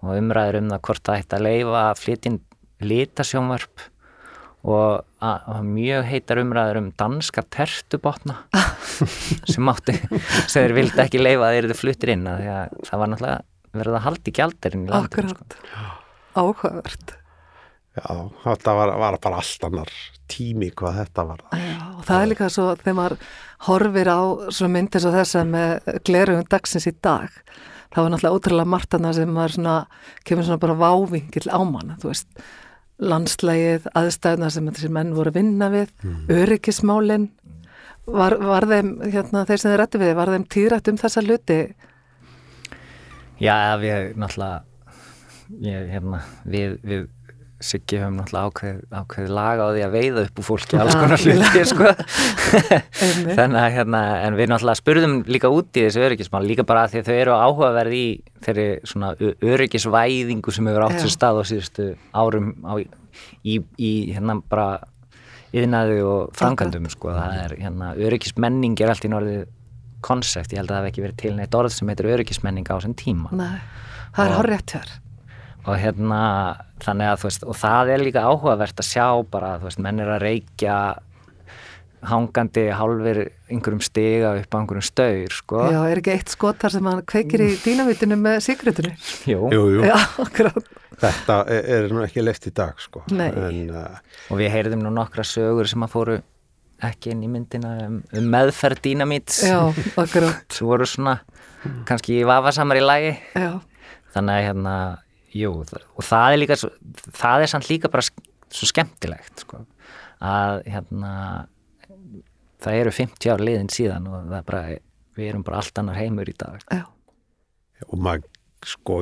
[0.04, 2.40] og umræður um það hvort það ætti að leifa að flytja inn
[2.88, 3.86] litasjónvarp
[4.68, 8.40] og að, mjög heitar umræður um danska tertubotna
[9.52, 12.44] sem mátti sem þeir vildi ekki leifa að þeir eru fluttir inn að
[12.86, 15.46] það var náttúrulega verið að halda í gjaldirinn í landinu sko.
[15.46, 15.96] Akkurat.
[16.38, 17.14] Áhugavert.
[17.98, 19.94] Já, þetta var, var bara allt annar
[20.30, 21.42] tími hvað þetta var.
[21.52, 23.16] Já, og það er líka svo þegar maður
[23.68, 24.20] horfir á
[24.54, 27.34] svo myndir svo þessa með glerugum dagsins í dag
[27.94, 29.74] það var náttúrulega ótrúlega margt þarna sem maður svona,
[30.28, 32.46] kemur svona bara vávingill á mann, þú veist.
[32.98, 35.92] Landslægið, aðstæðuna sem þessi menn voru að vinna við,
[36.34, 37.28] öryggismálin.
[38.08, 41.58] Var, var þeim hérna, þeir sem þeir rættu við, var þeim tíðrætt um þessa hluti?
[43.38, 44.64] Já, ég náttúrulega
[45.62, 47.06] ég, hérna, við, við
[47.58, 51.22] Siggi höfum náttúrulega ákveð, ákveð laga á því að veiða upp úr fólki alls konar
[51.24, 51.88] hluti sko.
[53.38, 56.92] Þannig að hérna, en við náttúrulega spurðum líka út í þessu öryggismál líka bara að
[56.92, 58.04] því að þau eru áhugaverð í
[58.46, 62.72] þeirri svona öryggisvæðingu sem hefur átt sér stað á síðustu árum á,
[63.42, 64.68] í, í hérna bara
[65.50, 67.10] yðnaði og framkvæmdum sko.
[67.16, 69.44] það er hérna, öryggismenning er allt í norðið
[70.06, 72.78] konsept, ég held að það hef ekki verið til neitt orð sem heitir öryggismenning á
[72.78, 73.34] þessum tíma.
[73.34, 73.58] Nei,
[74.14, 74.96] það er hár rétt hér
[75.68, 76.20] og hérna
[76.84, 80.02] þannig að þú veist og það er líka áhugavert að sjá bara þú veist menn
[80.04, 80.78] er að reykja
[82.08, 85.62] hangandi hálfur einhverjum stiga upp á einhverjum staur sko.
[85.66, 88.92] Já, er ekki eitt skotar sem hann kveikir í dýnavitinu með sigritinu
[89.26, 89.48] Jú.
[89.50, 93.04] Jú, jú, Já, akkurat þetta er, er nú ekki leift í dag, sko.
[93.14, 93.28] Nei.
[93.30, 96.18] En, uh, og við heyrðum nú nokkra sögur sem að fóru
[96.84, 99.40] ekki inn í myndina um, um meðferð dýnamíts.
[99.46, 99.58] Já,
[99.98, 101.18] akkurat sem voru svona
[101.88, 103.12] kannski vafasamar í lagi.
[103.34, 103.58] Já,
[104.14, 104.74] þannig að hérna
[105.38, 109.62] jú, og það er líka það er samt líka bara svo skemmtilegt sko,
[110.24, 111.12] að hérna
[112.64, 114.62] það eru 50 ár liðin síðan og það er bara,
[115.18, 116.84] við erum bara allt annar heimur í dag já,
[117.86, 118.28] og maður,
[118.66, 119.00] sko,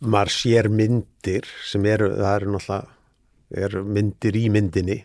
[0.00, 2.98] maður sér myndir sem eru, það eru náttúrulega
[3.50, 5.00] eru myndir í myndinni.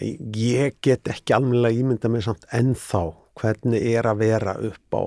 [0.00, 3.02] Ég get ekki almennilega ímynda mig samt ennþá
[3.40, 5.02] hvernig er að vera upp á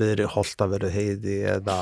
[0.00, 1.78] miðri holtaveru heiði eða,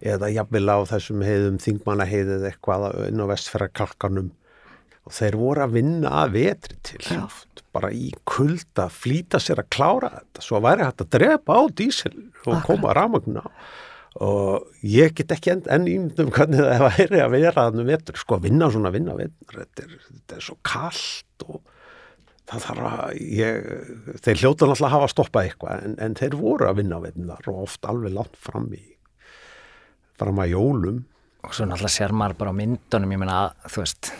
[0.00, 4.32] eða jafnvel á þessum heiðum þingmanna heiðið eitthvað inn á vestferðarkalkanum
[5.06, 7.24] og þeir voru að vinna að vetri til Já.
[7.74, 10.42] bara í kulda flýta sér að klára þetta.
[10.44, 12.14] Svo væri hægt að drepa á dísil
[12.46, 13.46] og koma rafmagn á.
[14.26, 18.38] Og ég get ekki enn, enn ímyndum hvernig það væri að vera að vetur, sko
[18.38, 21.60] að vinna svona vinna vetur, þetta er, þetta er svo kallt og
[22.48, 23.70] það þarf að ég,
[24.24, 27.50] þeir hljóta náttúrulega að hafa að stoppa eitthvað en, en þeir voru að vinna þar
[27.52, 28.84] og oft alveg langt fram í
[30.20, 31.02] fram að jólum.
[31.46, 34.10] Og svo náttúrulega sér maður bara á myndunum ég meina að þú veist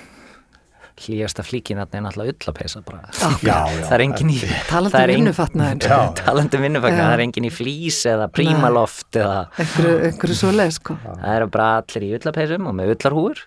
[0.97, 3.03] hlýjasta flíkin þarna er náttúrulega ullapeysa bara.
[3.45, 3.83] Já, já.
[3.85, 4.39] það er engin í
[4.71, 5.85] Talandi það.
[5.85, 5.99] Já.
[6.23, 7.09] talandi um vinnufatnaðinn, Já.
[7.11, 10.97] það er engin í flís eða prímaloft eða einhverju, svo leið sko.
[11.05, 13.45] Það eru bara allir í ullapeysum og með ullarhúur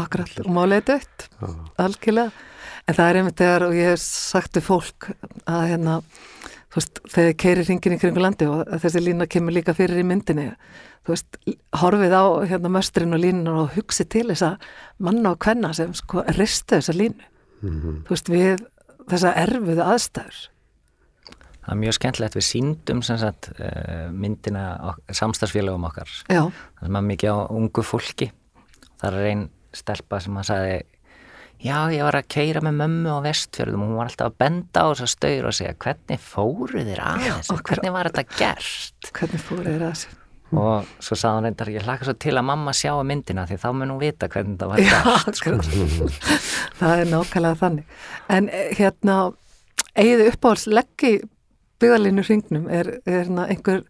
[0.00, 0.36] akkurat.
[0.44, 1.26] Og málið dött,
[1.80, 2.46] algjörlega.
[2.88, 5.10] En það er einmitt þegar og ég hef sagt við fólk
[5.46, 5.96] að hérna
[6.76, 10.50] veist, þegar keirir hringin í kringu landi og þessi lína kemur líka fyrir í myndinni
[11.04, 11.38] þú veist,
[11.80, 14.54] horfið á hérna möstrin og línunar og hugsi til þessa
[15.02, 17.28] manna og kvenna sem sko ristu þessa línu.
[17.60, 18.64] Þú veist, við
[19.10, 20.40] þessa erfiðu aðstæður.
[21.60, 22.36] Það er mjög skemmtilegt.
[22.38, 26.12] Við síndum sem sagt eh, myndina samstagsfélagum okkar.
[26.32, 26.46] Já,
[26.80, 28.30] það er mikið á ungu fólki.
[29.00, 29.44] Það er einn
[29.76, 30.78] stelpa sem að sagði
[31.60, 34.80] já ég var að keira með mömmu á vestfjörðum og hún var alltaf að benda
[34.80, 38.24] á þess að staur og segja hvernig fóru þér að þessu, okkur- hvernig var þetta
[38.38, 40.16] gert hvernig fóruð þér að þessu
[40.50, 43.68] og svo sagði hann reyndar ég hlaka svo til að mamma sjá myndina því þá
[43.78, 45.52] mun hún vita hvernig það var Já, gert sko.
[46.80, 47.92] það er nákvæmlega þannig.
[48.34, 49.18] En eh, hérna,
[49.94, 51.12] eigið uppáhalds leggi
[51.80, 53.84] byggðalínu hringnum er, er hérna, einhver,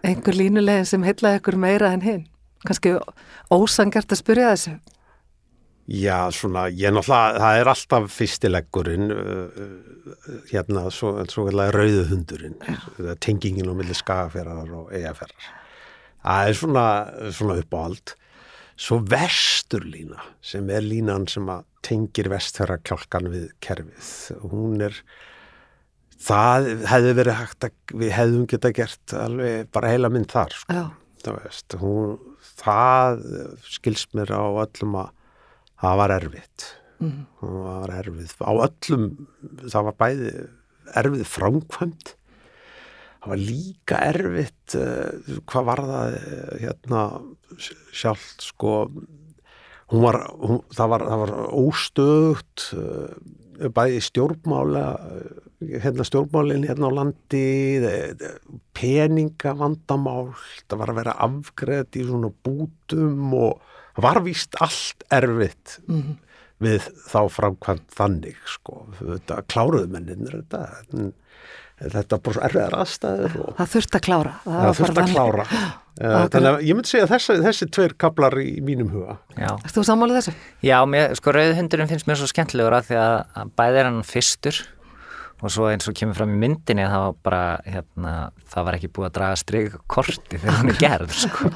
[0.00, 2.24] einhver línulegin sem heitlaði ykkur meira en hinn.
[2.64, 2.94] Kanski
[3.52, 4.78] ósangert að spyrja þessu.
[5.88, 12.02] Já, svona, ég náttúrulega, það er alltaf fyrstileggurinn uh, uh, hérna, svo, svo kallega rauðu
[12.10, 12.58] hundurinn
[13.24, 15.54] tengingin á milli skagaferðar og eigaferðar
[16.28, 16.84] það er svona,
[17.34, 18.14] svona uppáhald.
[18.78, 24.12] Svo vesturlína sem er línan sem að tengir vestferðarkjálkan við kerfið.
[24.52, 24.94] Hún er
[26.22, 30.78] það hefði verið hægt að við hefðum geta gert alveg bara heila mynd þar sko.
[30.78, 30.84] Já,
[31.24, 32.16] það, veist, hún,
[32.62, 33.24] það
[33.78, 35.14] skilst mér á öllum að
[35.82, 36.68] það var erfitt.
[36.98, 37.26] Mhm.
[37.40, 38.30] það var erfið.
[38.42, 39.04] Á öllum,
[39.70, 40.32] það var bæði
[40.98, 42.14] erfið framkvæmt
[43.18, 47.02] það var líka erfitt uh, hvað var það uh, hérna
[47.58, 48.74] sjálft sko
[49.88, 54.84] hún var, hún, það var, það var óstöðugt uh, bæði stjórnmála
[55.58, 57.46] hérna stjórnmálinn hérna á landi
[58.78, 60.30] peningavandamál
[60.70, 66.16] það var að vera afgreð í svona bútum og var víst allt erfitt Mhm.
[66.60, 71.12] við þá framkvæmt þannig sko, þetta kláruðu menninir þetta en
[71.78, 74.32] þetta er bara svo erfiðar aðstæður og það þurft að klára.
[74.44, 75.14] það var þurft að þannig.
[75.14, 75.46] klára
[75.98, 79.74] Eh, þannig að ég myndi segja þessi, þessi tveir kaplar í mínum huga já, Erst
[79.74, 80.34] þú sammálið þessu?
[80.62, 84.02] já mér, sko rauðhundurinn finnst mér svo skemmtilegur að því að, að bæði er hann
[84.06, 84.60] fyrstur
[85.38, 88.14] og svo eins og kemur fram í myndinni það var bara, hérna,
[88.50, 91.50] það var ekki búið að draga stryk á korti þegar hún er gerð sko,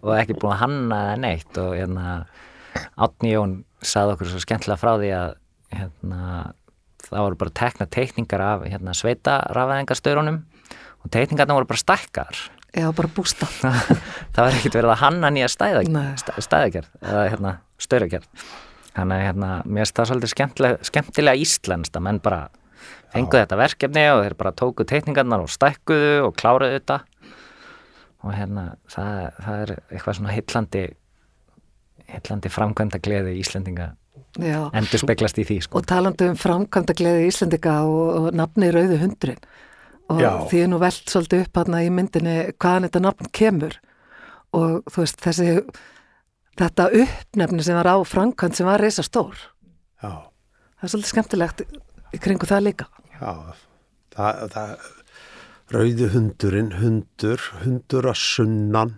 [0.00, 2.14] og ekki búið að hanna neitt og hérna
[3.00, 5.34] Átni Jón sagði okkur svo skemmtilega frá því að
[5.74, 6.22] hérna,
[7.08, 10.40] það voru bara tekna teikningar af hérna, sveita rafæðingarstörunum
[11.00, 13.48] og teikningarna voru bara stækkar Já, bara bústa.
[14.34, 18.44] það var ekkert verið að hanna nýja stæðagerð eða hérna, stauragerð.
[18.94, 22.40] Þannig að hérna, mér finnst það svolítið skemmtilega, skemmtilega íslenskt að menn bara
[23.12, 27.00] fengu þetta verkefni og þeir bara tóku teikningarnar og stækkuðu og kláruðu þetta
[28.20, 30.84] og hérna það, það er eitthvað svona heillandi
[32.10, 33.90] heillandi framkvæmda gleði Íslendinga
[34.38, 34.70] Já.
[34.76, 35.80] endur speglast í því sko.
[35.80, 39.40] Og talandi um framkvæmda gleði Íslendinga og, og nafni Rauðu hundurinn.
[40.10, 40.30] Og Já.
[40.50, 43.76] því er nú velt svolítið upp hann í myndinni hvaðan þetta nafn kemur.
[44.58, 45.48] Og þú veist, þessi,
[46.58, 49.38] þetta uppnefni sem var á framkvæmd sem var reysa stór.
[50.02, 50.10] já,
[50.80, 51.66] Það er svolítið skemmtilegt í
[52.18, 52.88] kringu það líka.
[53.20, 53.54] já
[54.16, 54.86] það, það
[55.70, 58.94] rauði hundurinn, hundur hundur að sunnan.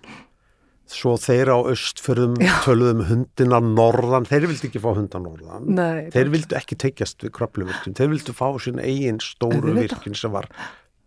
[0.92, 2.53] Svo þeir á östförðum Já.
[2.66, 4.27] töluðum hundina norðan.
[4.29, 5.70] Þeir vildi ekki fá hunda norðan.
[5.72, 10.35] Nei, þeir vildu ekki tekjast við kröpluvirkjun þeir vildu fá sín eigin stóru virkjun sem
[10.35, 10.50] var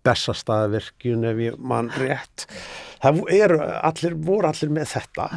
[0.06, 2.48] bestastaðavirkjun ef ég mann rétt.
[3.04, 5.30] Það eru allir, voru allir með þetta.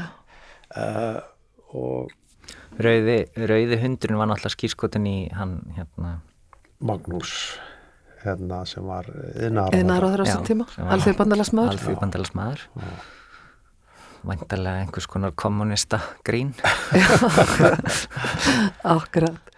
[0.69, 1.21] Uh,
[1.77, 2.17] og
[2.81, 6.19] rauði, rauði hundurinn var náttúrulega skýrskotin í hann hérna
[6.79, 7.33] Magnús
[8.23, 11.77] hérna sem var yðnar einar á þessum tíma, alþjóð bandalagsmaður.
[11.77, 12.67] alþjóð bandalagsmaður
[14.27, 16.51] væntalega einhvers konar kommunista grín.
[18.97, 19.53] Akkurat.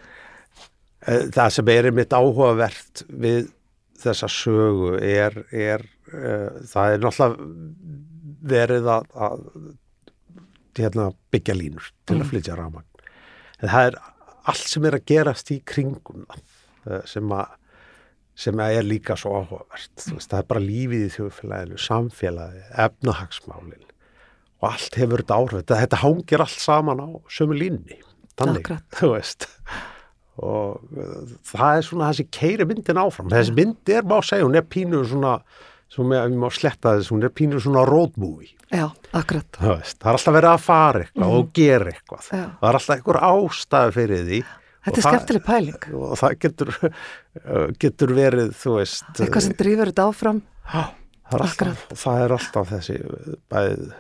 [1.06, 3.48] Eh, það sem er mitt áhugavert við
[4.00, 7.48] þessa sögu er, er uh, það er náttúrulega
[8.50, 9.42] verið að, að
[10.80, 12.86] hérna, byggja línur til að flytja rafmagn.
[13.60, 13.98] En það er
[14.48, 16.49] allt sem er að gerast í kringum það
[17.08, 17.56] sem að
[18.40, 23.88] sem er líka svo áhugavert það er bara lífið í þjóðfélaginu samfélagi, efnahagsmálin
[24.60, 25.62] og allt hefur þetta áhrif.
[25.62, 27.98] Þetta, þetta hangir allt saman á sömu línni
[28.40, 29.48] þannig, þú veist.
[30.40, 33.28] Og uh, það er svona þessi keiri myndin áfram.
[33.32, 35.34] Þessi mynd er má segja, hún er pínu svona
[35.90, 38.52] sem ég má sletta þess, hún er pínu svona road movie.
[38.70, 39.48] Já, akkurat.
[39.56, 42.28] Það, veist, það er alltaf verið að fara eitthvað og gera eitthvað.
[42.30, 42.44] Já.
[42.60, 44.40] það er alltaf einhver ástæði fyrir því
[44.80, 45.86] Þetta Og er skemmtileg pæling.
[45.92, 50.42] og það getur uh, getur verið, þú veist Eitthvað sem drýfur þetta áfram.
[50.70, 50.84] Já,
[51.30, 53.00] það það er alltaf þessi
[53.52, 53.90] bæð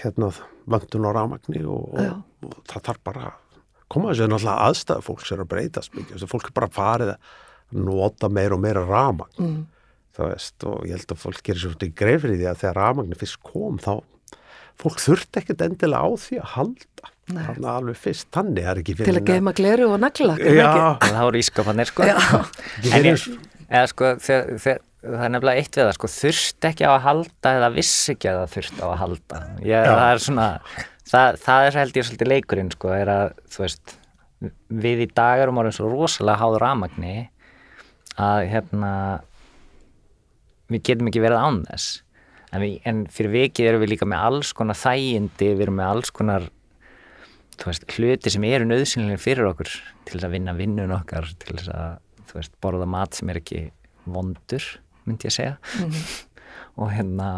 [0.00, 0.30] hérna
[0.70, 4.28] vöndun á rámagni og, og, og það þarf bara að koma þessu.
[4.30, 7.30] Náttúrulega aðstæðu fólks er að breytast mikið, þessi fólk er bara farið að
[7.88, 9.58] nota meira og meira rámagn mm.
[10.16, 13.18] það veist og ég held að fólk gerir svolítið greið fyrir því að þegar rámagni
[13.20, 13.92] fyrst kom þá
[14.80, 17.12] fólk þurfti ekkert endilega á því að halda.
[17.28, 18.28] Þannig að alveg fyrst.
[18.34, 20.70] Þannig er ekki Til fyrir að geima gleru og nagla Já,
[21.02, 22.06] það voru ískapanir sko.
[22.08, 22.16] Já.
[22.96, 26.12] en eða sko þegar, þegar, það er nefnilega eitt við það sko.
[26.16, 29.42] Þurft ekki á að halda eða vissi ekki að það þurft á að halda.
[29.66, 30.48] Ég, það er svona
[31.10, 33.96] það, það er held ég svolítið leikurinn sko er að þú veist
[34.82, 37.16] við í dag erum orðin svo rosalega háður ramagni
[38.20, 38.92] að hérna
[40.70, 42.00] við getum ekki verið án þess.
[42.50, 45.92] En, við, en fyrir vikið erum við líka með alls konar þægindi, við erum með
[45.92, 46.48] alls konar
[47.68, 49.68] veist, hluti sem eru nöðsynlega fyrir okkur
[50.08, 51.98] til þess að vinna vinnun okkar til þess að,
[52.30, 53.62] þú veist, borða mat sem er ekki
[54.10, 54.64] vondur,
[55.04, 55.56] myndi ég segja.
[56.80, 57.28] Og hérna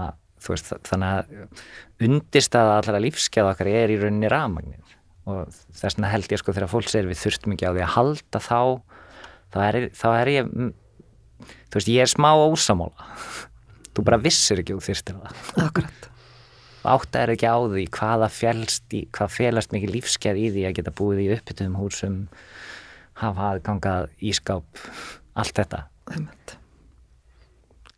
[0.43, 4.99] þú veist, þa- þannig að undirstaða allra lífskeið okkar er í rauninni rafmagnir
[5.31, 7.93] og þess vegna held ég sko þegar fólk segir við þurftum ekki á því að
[7.95, 8.57] halda þá
[9.55, 10.73] þá er, þá er ég mm,
[11.71, 13.07] þú veist, ég er smá ósamála
[13.95, 15.45] þú bara vissir ekki og þyrstir það.
[15.63, 16.09] Akkurat
[16.83, 20.77] átt er ekki á því hvaða félst í, hvað félast mikið lífskeið í því að
[20.81, 22.19] geta búið í uppbyttum húsum
[23.23, 24.85] hafa aðgangað ískáp
[25.39, 26.57] allt þetta Einmitt.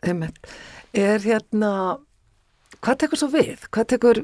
[0.04, 0.48] Einmitt.
[0.94, 1.70] Er hérna,
[2.84, 3.66] hvað tekur svo við?
[3.72, 4.20] Hvað tekur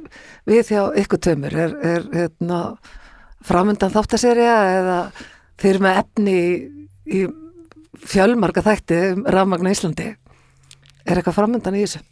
[0.48, 1.56] við hjá ykkur tömur?
[1.56, 2.60] Er, er hérna,
[3.46, 4.98] framöndan þáttaserja eða
[5.60, 6.50] þeir eru með efni í,
[7.08, 7.24] í
[8.10, 10.12] fjölmarga þætti um rafmagnu Íslandi?
[11.08, 12.04] Er eitthvað framöndan í þessu?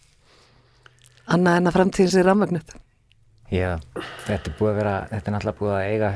[1.29, 2.71] Annað en að framtíðin sé rafmagnuð?
[3.53, 3.79] Já,
[4.27, 6.09] þetta er búið að vera þetta er náttúrulega búið að eiga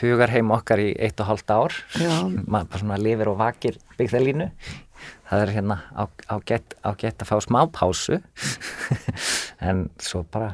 [0.00, 4.48] hugarheim okkar í eitt og hálft ár maður bara svona lifir og vakir byggðalínu
[5.30, 8.18] það er hérna á, á, gett, á gett að fá smá pásu
[9.70, 10.50] en svo bara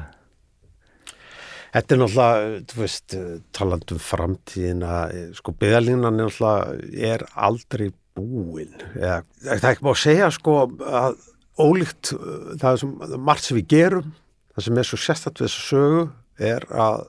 [1.77, 3.15] Þetta er náttúrulega, þú veist,
[3.53, 4.93] talandum framtíðina,
[5.37, 6.77] sko, byggðalínan er náttúrulega,
[7.11, 8.71] er aldrei búin.
[8.95, 10.55] Eða, það er ekki búin að segja, sko,
[10.87, 11.19] að
[11.57, 12.93] ólíkt uh, það sem,
[13.29, 14.11] margt sem við gerum,
[14.55, 16.05] það sem er svo sérstætt við þessu sögu,
[16.37, 17.07] er að,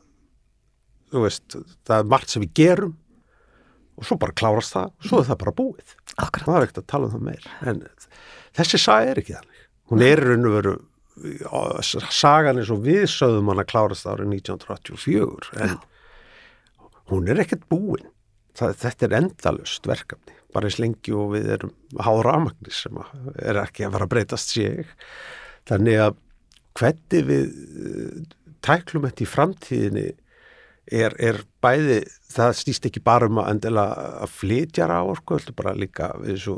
[1.12, 2.96] þú veist, það er margt sem við gerum
[3.99, 5.94] og svo bara klárast það, svo er það bara búið.
[6.18, 6.44] Akkurat.
[6.46, 7.49] Það er ekkert að tala um það meir.
[7.66, 7.80] En
[8.59, 9.64] þessi saga er ekki þannig.
[9.88, 10.74] Hún er raun og veru
[12.14, 15.76] sagan eins og við sögðum hann að klárast árið 1984 en
[17.11, 18.07] hún er ekkert búin.
[18.59, 23.03] Það, þetta er endalust verkefni, bara eins lengi og við erum háður afmagni sem
[23.42, 24.94] er ekki að fara að breytast sig.
[25.68, 26.16] Þannig að
[26.78, 28.16] hvernig við eh,
[28.64, 30.07] tæklum þetta í framtíðinni
[30.88, 31.99] er, er bæði,
[32.32, 36.57] það stýst ekki bara um að endilega að flytja ráorku, heldur bara líka svo,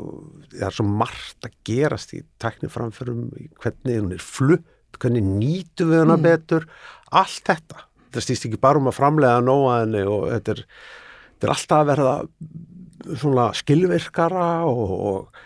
[0.53, 3.27] það er svo margt að gerast í tækni framförum,
[3.61, 4.67] hvernig hún er flutt,
[5.01, 6.67] hvernig nýtum við hana betur,
[7.11, 7.87] allt þetta.
[8.11, 10.65] Það stýst ekki bara um að framlega nóa henni og þetta er,
[11.31, 12.15] þetta er alltaf að verða
[13.21, 15.41] svona skilvirkara og, og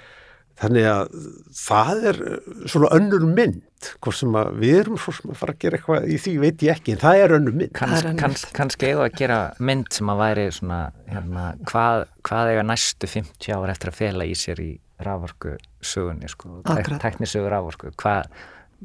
[0.59, 1.15] þannig að
[1.59, 2.19] það er
[2.71, 3.63] svona önnur mynd
[4.01, 6.63] hvort sem að við erum svo sem að fara að gera eitthvað í því veit
[6.65, 7.73] ég ekki en það er önnur mynd.
[7.75, 10.79] Það er Kanns, kanns, eigum að gera mynd sem að væri svona
[11.11, 14.71] hérna, hvað, hvað eiga næstu 50 ár eftir að fela í sér í
[15.05, 16.61] rávorku sögunni sko,
[17.03, 18.31] teknisögur rávorku hvað,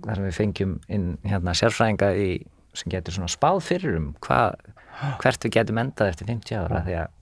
[0.03, 2.29] þar sem við fengjum inn hérna sérfræðinga í,
[2.75, 4.59] sem getur svona spáð fyrir um hvað,
[5.23, 7.17] hvert við getum endað eftir 50 ára því að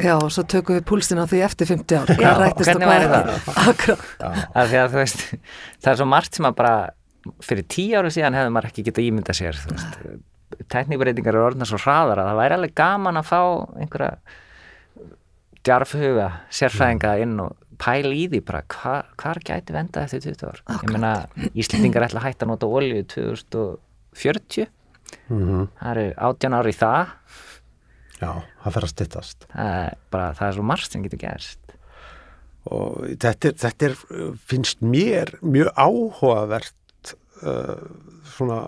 [0.00, 2.12] Já, og svo tökum við púlsinn á því eftir 50 ár.
[2.16, 2.88] Já, hvernig
[4.54, 5.24] að að þú veist
[5.82, 6.74] það er svo margt sem að bara
[7.44, 9.58] fyrir tíu ára síðan hefði maður ekki getað ímynda sér
[10.72, 13.40] tekníbreytingar eru orðna svo hraðar að það væri alveg gaman að fá
[13.80, 14.12] einhverja
[15.66, 20.62] djarfhuga sérfræðinga inn og pæla í því bara hva, hvar gæti vendað eftir 20 ár?
[20.80, 21.12] Ég meina
[21.52, 24.68] Íslendingar ætla að hætta að nota olju 2040
[25.30, 27.14] mm það eru 18 ári í það
[28.20, 28.30] Já,
[28.62, 29.46] það fer að styttast.
[29.52, 31.74] Það er, bara, það er svo margt sem getur gerst.
[32.68, 37.86] Og þetta er, þetta er finnst mér mjög áhugavert uh,
[38.34, 38.60] svona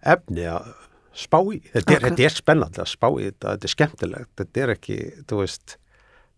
[0.00, 0.74] efni að
[1.16, 1.62] spá í.
[1.72, 4.98] Þetta er, þetta er spennandi að spá í þetta þetta er skemmtilegt, þetta er ekki
[5.30, 5.78] þú veist,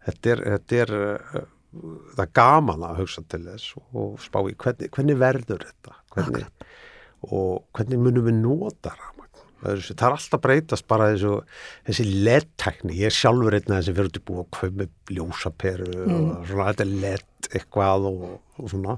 [0.06, 1.42] þetta er, þetta er uh,
[1.72, 5.98] það er gaman að hugsa til þess og spá í hvernig, hvernig verður þetta?
[6.12, 6.46] Hvernig,
[7.32, 9.31] og hvernig munum við nota rafmagn
[9.62, 11.34] Það er, alltaf breytast bara þessu,
[11.88, 12.96] þessi LED-tækni.
[12.98, 16.16] Ég er sjálfur einn að þessi fyrir til búið að kaupa ljósaperu mm.
[16.16, 18.24] og svona, þetta er LED eitthvað og,
[18.58, 18.96] og svona.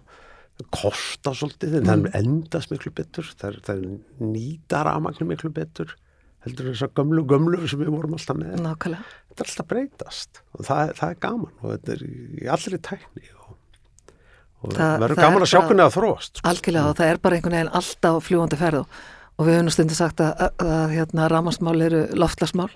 [0.54, 1.90] Það kostar svolítið, mm.
[1.90, 3.28] það endast miklu betur.
[3.40, 3.84] Það, það
[4.22, 5.96] nýta ramagnu miklu betur.
[6.44, 8.56] Heldur þess að gömlu, gömlu sem við vorum alltaf með.
[8.60, 9.12] Nákvæmlega.
[9.30, 13.30] Þetta er alltaf breytast og það, það er gaman og þetta er í allri tækni
[13.34, 13.54] og,
[14.60, 16.38] og það verður gaman að sjá hvernig það þróast.
[16.38, 16.50] Sko.
[16.52, 19.00] Algjörlega og það er bara einhvern veginn alltaf fljúandi ferðu og
[19.42, 22.70] við höfum stundu sagt að, að, að hérna, rámasmál eru loftlasmál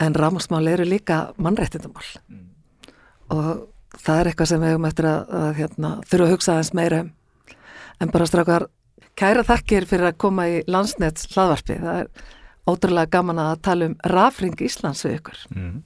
[0.00, 2.46] en rámasmál eru líka mannrættindamál mm.
[3.36, 3.50] og
[4.00, 7.02] það er eitthvað sem við höfum eftir að, að hérna, þurfa að hugsa aðeins meira
[7.04, 7.12] um
[8.02, 8.66] en bara straukar
[9.18, 12.28] kæra þakkir fyrir að koma í landsnets hlaðvarpi, það er
[12.68, 15.80] ótrúlega gaman að tala um rafring Íslands við ykkur mm.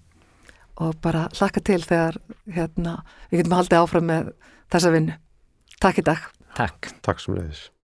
[0.87, 2.21] og bara hlakka til þegar
[2.59, 2.99] hérna,
[3.31, 4.35] við getum haldið áfram með
[4.73, 5.17] þessa vinnu.
[5.83, 6.29] Takk í dag.
[6.57, 6.93] Takk.
[7.05, 7.67] Takk sem leiðis.